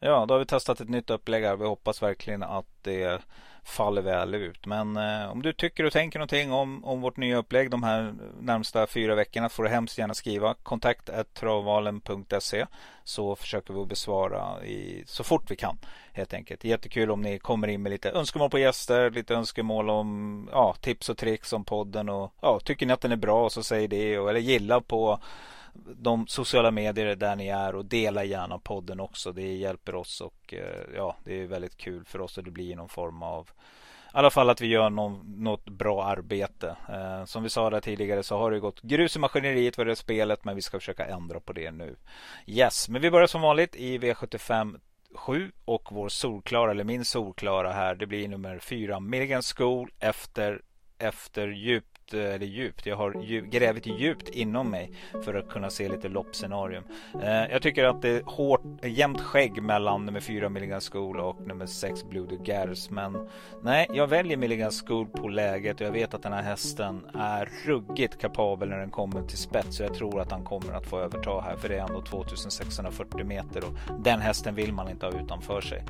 [0.00, 1.56] Ja, då har vi testat ett nytt upplägg här.
[1.56, 3.22] Vi hoppas verkligen att det
[3.64, 4.66] faller väl ut.
[4.66, 8.14] Men eh, om du tycker och tänker någonting om, om vårt nya upplägg de här
[8.40, 12.66] närmsta fyra veckorna får du hemskt gärna skriva kontakt travvalen.se
[13.04, 15.78] så försöker vi besvara i, så fort vi kan
[16.12, 16.64] helt enkelt.
[16.64, 21.08] Jättekul om ni kommer in med lite önskemål på gäster, lite önskemål om ja, tips
[21.08, 24.18] och tricks om podden och ja, tycker ni att den är bra så säg det
[24.18, 25.20] och, eller gilla på
[25.96, 29.32] de sociala medier där ni är och dela gärna podden också.
[29.32, 32.76] Det hjälper oss och eh, ja, det är väldigt kul för oss och det blir
[32.76, 33.50] någon form av
[34.14, 36.76] i alla fall att vi gör någon, något bra arbete.
[36.88, 39.96] Eh, som vi sa där tidigare så har det gått grus i maskineriet vad det
[39.96, 41.96] spelet men vi ska försöka ändra på det nu.
[42.46, 44.80] Yes, men vi börjar som vanligt i V75
[45.14, 50.62] 7 och vår solklara, eller min solklara här, det blir nummer 4 Milligan School efter,
[50.98, 52.86] efter djup djupt eh, eller djupt.
[52.86, 54.92] Jag har djup, grävt djupt inom mig
[55.24, 56.84] för att kunna se lite loppscenarium.
[57.22, 61.40] Eh, jag tycker att det är hårt, jämnt skägg mellan nummer 4 Milligan School och
[61.40, 62.90] nummer 6 Blue de Gers.
[62.90, 63.28] Men
[63.62, 67.48] nej, jag väljer Milligan School på läget och jag vet att den här hästen är
[67.64, 69.76] ruggigt kapabel när den kommer till spets.
[69.76, 73.24] Så jag tror att han kommer att få överta här för det är ändå 2640
[73.24, 75.84] meter och den hästen vill man inte ha utanför sig.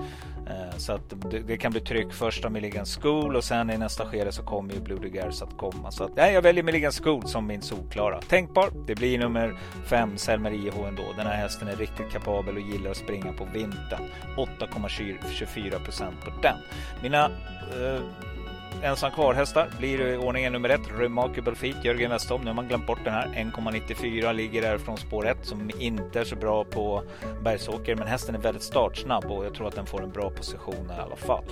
[0.47, 4.07] Eh, så att det, det kan bli tryck första Milligan School och sen i nästa
[4.07, 5.91] skede så kommer ju Blue de Gers att komma.
[5.91, 8.21] Så att, nej, jag väljer Milligan School som min solklara.
[8.21, 8.71] Tänkbar.
[8.87, 11.03] Det blir nummer 5 Selmer IH ändå.
[11.17, 14.03] Den här hästen är riktigt kapabel och gillar att springa på vintern.
[14.37, 16.57] 8,24 procent på den.
[17.03, 18.01] Mina eh,
[18.83, 20.81] ensam kvar-hästar blir i ordningen nummer ett.
[20.99, 22.43] Remarkable Feet, Jörgen Westholm.
[22.43, 23.27] Nu har man glömt bort den här.
[23.27, 27.03] 1,94 ligger där från spår 1 som inte är så bra på
[27.43, 27.97] Bergsåker.
[27.97, 31.01] Men hästen är väldigt startsnabb och jag tror att den får en bra position i
[31.01, 31.45] alla fall.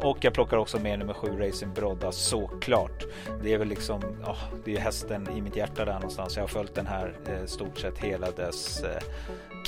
[0.00, 3.04] Och jag plockar också med nummer 7 Racing Brodda såklart.
[3.42, 6.36] Det är väl liksom, ja, det är hästen i mitt hjärta där någonstans.
[6.36, 9.02] Jag har följt den här eh, stort sett hela dess eh,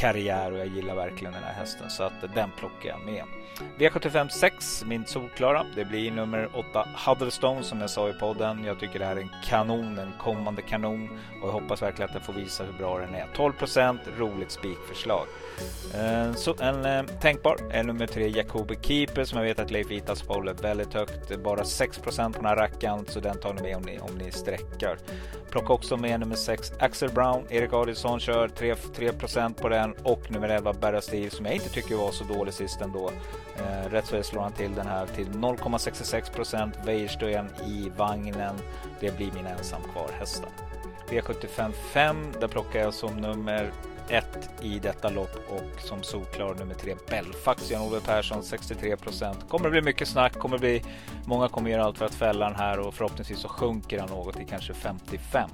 [0.01, 3.25] karriär och jag gillar verkligen den här hästen så att den plockar jag med.
[3.79, 5.67] V75 6, min solklara.
[5.75, 8.65] Det blir nummer 8 Huddlestone som jag sa i podden.
[8.65, 11.09] Jag tycker det här är en kanon, en kommande kanon
[11.43, 13.27] och jag hoppas verkligen att den får visa hur bra den är.
[13.37, 15.27] 12% roligt spikförslag.
[15.95, 19.91] Eh, så en eh, tänkbar är nummer 3 Jacobi Keeper som jag vet att Leif
[19.91, 21.43] Itas håller väldigt högt.
[21.45, 24.31] Bara 6% på den här rackaren så den tar ni med om ni, om ni
[24.31, 24.99] sträckar.
[25.51, 27.45] Plocka också med nummer 6 Axel Brown.
[27.51, 29.13] Erik Adielsson kör 3, 3
[29.61, 32.81] på den och nummer 11 Berra Steve som jag inte tycker var så dålig sist
[32.81, 33.11] ändå.
[33.57, 36.75] Eh, rätt så slår han till den här till 0,66 procent.
[36.85, 38.55] Wejersten i vagnen.
[39.01, 40.51] Det blir mina ensam kvar hästar.
[41.09, 43.73] V75 5, där plockar jag som nummer
[44.11, 49.49] ett i detta lopp och som solklar nummer tre Belfax Jan-Ove Persson 63 procent.
[49.49, 50.83] Kommer det bli mycket snack, kommer det bli
[51.25, 54.37] många kommer göra allt för att fälla den här och förhoppningsvis så sjunker han något
[54.37, 55.51] till kanske 55.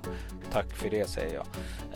[0.52, 1.46] Tack för det säger jag.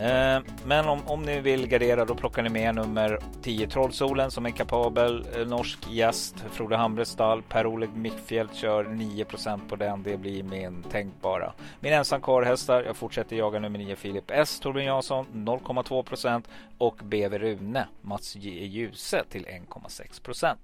[0.00, 4.46] Eh, men om, om ni vill gardera då plockar ni med nummer 10 Trollsolen som
[4.46, 6.44] en kapabel eh, norsk gäst.
[6.52, 7.42] Frode Hamres stall.
[7.42, 10.02] Per-Oleg Mickfjält kör 9 procent på den.
[10.02, 11.52] Det blir min tänkbara.
[11.80, 12.82] Min ensam hästar.
[12.82, 14.60] Jag fortsätter jaga nummer 9 Filip S.
[14.60, 16.02] Torbjörn Jansson 0,2
[16.78, 20.56] och BV Rune Mats Djuse till 1,6%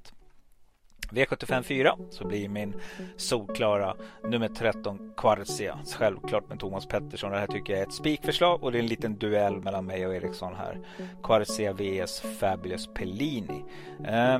[1.10, 2.74] V75 4 så blir min
[3.16, 5.78] solklara nummer 13 Quarzia.
[5.96, 7.32] Självklart med Thomas Pettersson.
[7.32, 10.06] Det här tycker jag är ett spikförslag och det är en liten duell mellan mig
[10.06, 10.80] och Eriksson här.
[11.22, 13.64] Quarzia vs Fabulous Pellini.
[14.04, 14.38] Eh,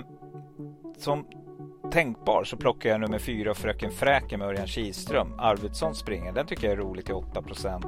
[0.98, 1.26] som
[1.90, 5.32] tänkbar så plockar jag nummer fyra Fröken Fräken med Örjan Kihlström.
[5.38, 6.32] Arvidsson springer.
[6.32, 7.42] Den tycker jag är rolig till 8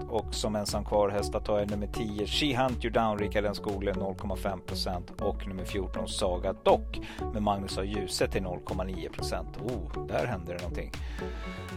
[0.08, 3.92] och som ensam kvar hästar tar jag nummer 10 She Hunt You Down Rickard Skogle
[3.92, 7.00] 0,5% och nummer 14 Saga Dock
[7.32, 7.84] med Magnus A.
[7.84, 10.92] Djuse till 0,9% Oh, där händer det någonting.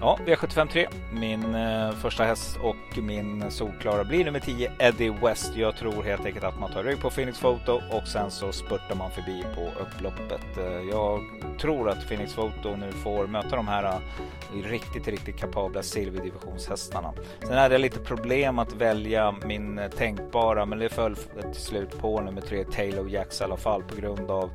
[0.02, 5.56] Ja, V753, Min eh, första häst och min solklara blir nummer 10 Eddie West.
[5.56, 8.96] Jag tror helt enkelt att man tar rygg på Phoenix Photo och sen så spurtar
[8.96, 10.58] man förbi på upploppet.
[10.58, 11.22] Eh, jag
[11.60, 17.14] tror att Phoenix Photo nu får möta de här eh, riktigt, riktigt kapabla silverdivisionshästarna.
[17.40, 22.00] Sen hade jag lite problem att välja min eh, tänkbara, men det föll till slut
[22.00, 24.50] på nummer tre Taylor Jacks i alla fall på grund av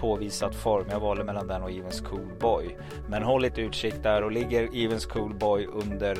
[0.00, 0.86] påvisad form.
[0.90, 2.76] Jag valde mellan den och Evens Cool Boy.
[3.08, 6.16] Men håll lite utkik där och ligger Evens Cool Boy under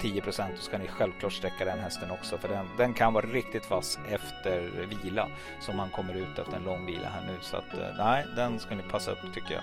[0.00, 3.70] 10% så ska ni självklart sträcka den hästen också för den, den kan vara riktigt
[3.70, 4.60] vass efter
[5.02, 5.28] vila
[5.60, 8.58] som man kommer ut efter en lång vila här nu så att eh, nej, den
[8.58, 9.62] ska ni passa upp tycker jag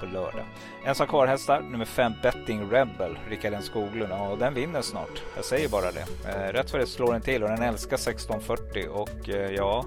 [0.00, 0.44] på lördag.
[0.84, 4.12] Ensam kvar hästar, nummer 5 Betting Rebel, Rickard N Skoglund.
[4.12, 5.22] Ja, den vinner snart.
[5.36, 6.06] Jag säger bara det.
[6.28, 9.84] Eh, rätt för det slår den till och den älskar 1640 och eh, ja,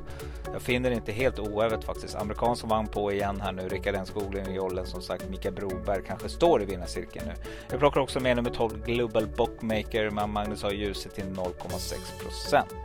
[0.53, 2.15] jag finner det inte helt oävet faktiskt.
[2.15, 3.69] Amerikansk vann på igen här nu.
[3.69, 5.29] Rickard N Skoglund i jollen som sagt.
[5.29, 7.33] Mikael Broberg kanske står i vinnarcirkeln nu.
[7.69, 12.75] Jag plockar också med nummer 12 Global Bookmaker men Magnus har ljuset till 0,6 procent.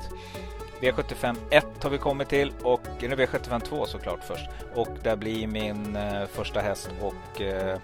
[0.84, 4.48] V75 1 har vi kommit till och nu V75 2 såklart först.
[4.74, 7.78] Och där blir min eh, första häst och eh,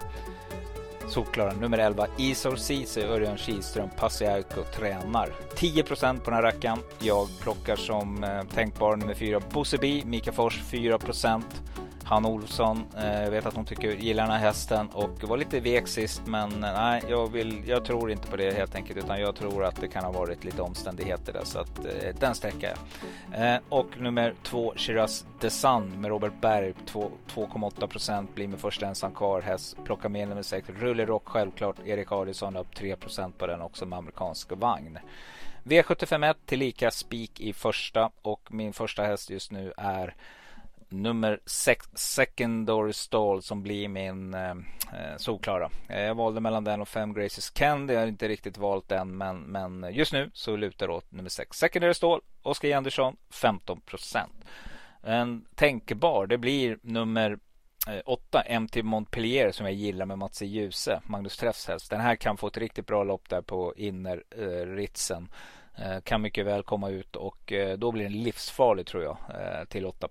[1.08, 5.32] solklara nummer 11 Isor Ceesay Örjan Kihlström Passiaiko tränar.
[5.54, 6.78] 10% på den här rackaren.
[6.98, 10.98] Jag plockar som eh, tänkbar nummer 4 Bosse B Mika Fors 4
[12.10, 15.88] Hanna Olsson, jag vet att hon tycker, gillar den här hästen och var lite vek
[15.88, 19.36] sist men eh, nej, jag, vill, jag tror inte på det helt enkelt utan jag
[19.36, 23.54] tror att det kan ha varit lite omständigheter där så att eh, den sträcker jag.
[23.54, 28.86] Eh, och nummer två Shiraz The Sun med Robert Berg 2,8 procent blir med första
[28.86, 29.76] ensam kvar häst.
[29.84, 31.76] Plocka med nummer 6 Rulle Rock självklart.
[31.86, 34.98] Erik Adielsson upp 3 procent på den också med amerikansk vagn.
[35.64, 40.14] V751 tillika spik i första och min första häst just nu är
[40.90, 45.70] nummer 6 Secondary Stall som blir min eh, eh solklara.
[45.88, 47.94] Eh, jag valde mellan den och 5 Graces Candy.
[47.94, 51.30] Jag har inte riktigt valt den men, men just nu så lutar det åt nummer
[51.30, 52.20] 6 Secondary Stall.
[52.42, 53.80] Oskar Andersson 15
[55.02, 57.38] En tänkbar det blir nummer
[57.88, 60.46] eh, 8 MT Montpellier som jag gillar med Mats e.
[60.46, 61.90] Djuse, Magnus Träffs häst.
[61.90, 65.28] Den här kan få ett riktigt bra lopp där på innerritsen.
[65.76, 69.16] Eh, kan mycket väl komma ut och eh, då blir den livsfarlig tror jag
[69.68, 70.08] till 8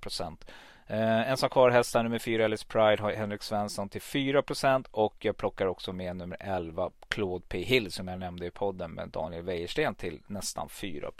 [0.92, 5.38] Eh, ensam kvar hästar nummer 4 Alice Pride har Henrik Svensson till 4% och jag
[5.38, 9.44] plockar också med nummer 11 Claude P Hill som jag nämnde i podden med Daniel
[9.44, 11.12] Wäjersten till nästan 4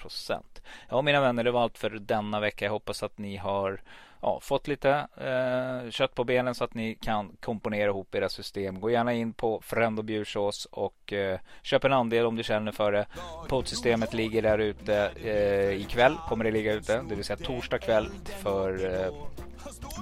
[0.90, 2.66] Ja mina vänner det var allt för denna vecka.
[2.66, 3.82] Jag hoppas att ni har
[4.22, 8.80] ja, fått lite eh, kött på benen så att ni kan komponera ihop era system.
[8.80, 12.72] Gå gärna in på Frend och Bjursås och eh, köp en andel om du känner
[12.72, 13.06] för det.
[13.48, 16.16] Poddsystemet ligger där ute eh, ikväll.
[16.28, 18.10] Kommer det ligga ute, det vill säga torsdag kväll
[18.42, 19.14] för eh,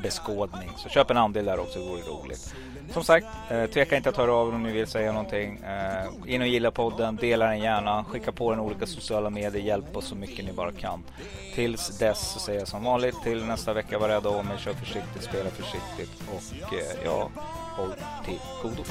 [0.03, 0.69] beskådning.
[0.77, 2.55] Så köp en andel där också, det vore roligt.
[2.93, 5.57] Som sagt, eh, tveka inte att höra av er om ni vill säga någonting.
[5.57, 9.97] Eh, in och gilla podden, dela den gärna, skicka på den olika sociala medier, hjälp
[9.97, 11.03] oss så mycket ni bara kan.
[11.55, 14.73] Tills dess så säger jag som vanligt, till nästa vecka var rädda om er, kör
[14.73, 17.29] försiktigt, spela försiktigt och eh, ja,
[17.75, 17.93] håll
[18.25, 18.83] till godo.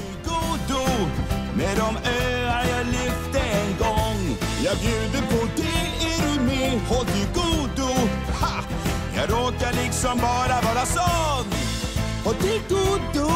[1.57, 4.37] med de öar jag lyfte en gång.
[4.65, 6.81] Jag bjuder på det, är du med?
[6.89, 7.57] Håll till godo.
[9.29, 11.47] Jag råkar liksom bara vara sån.
[12.25, 13.31] Håll till godo,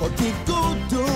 [0.00, 1.06] håll till godo.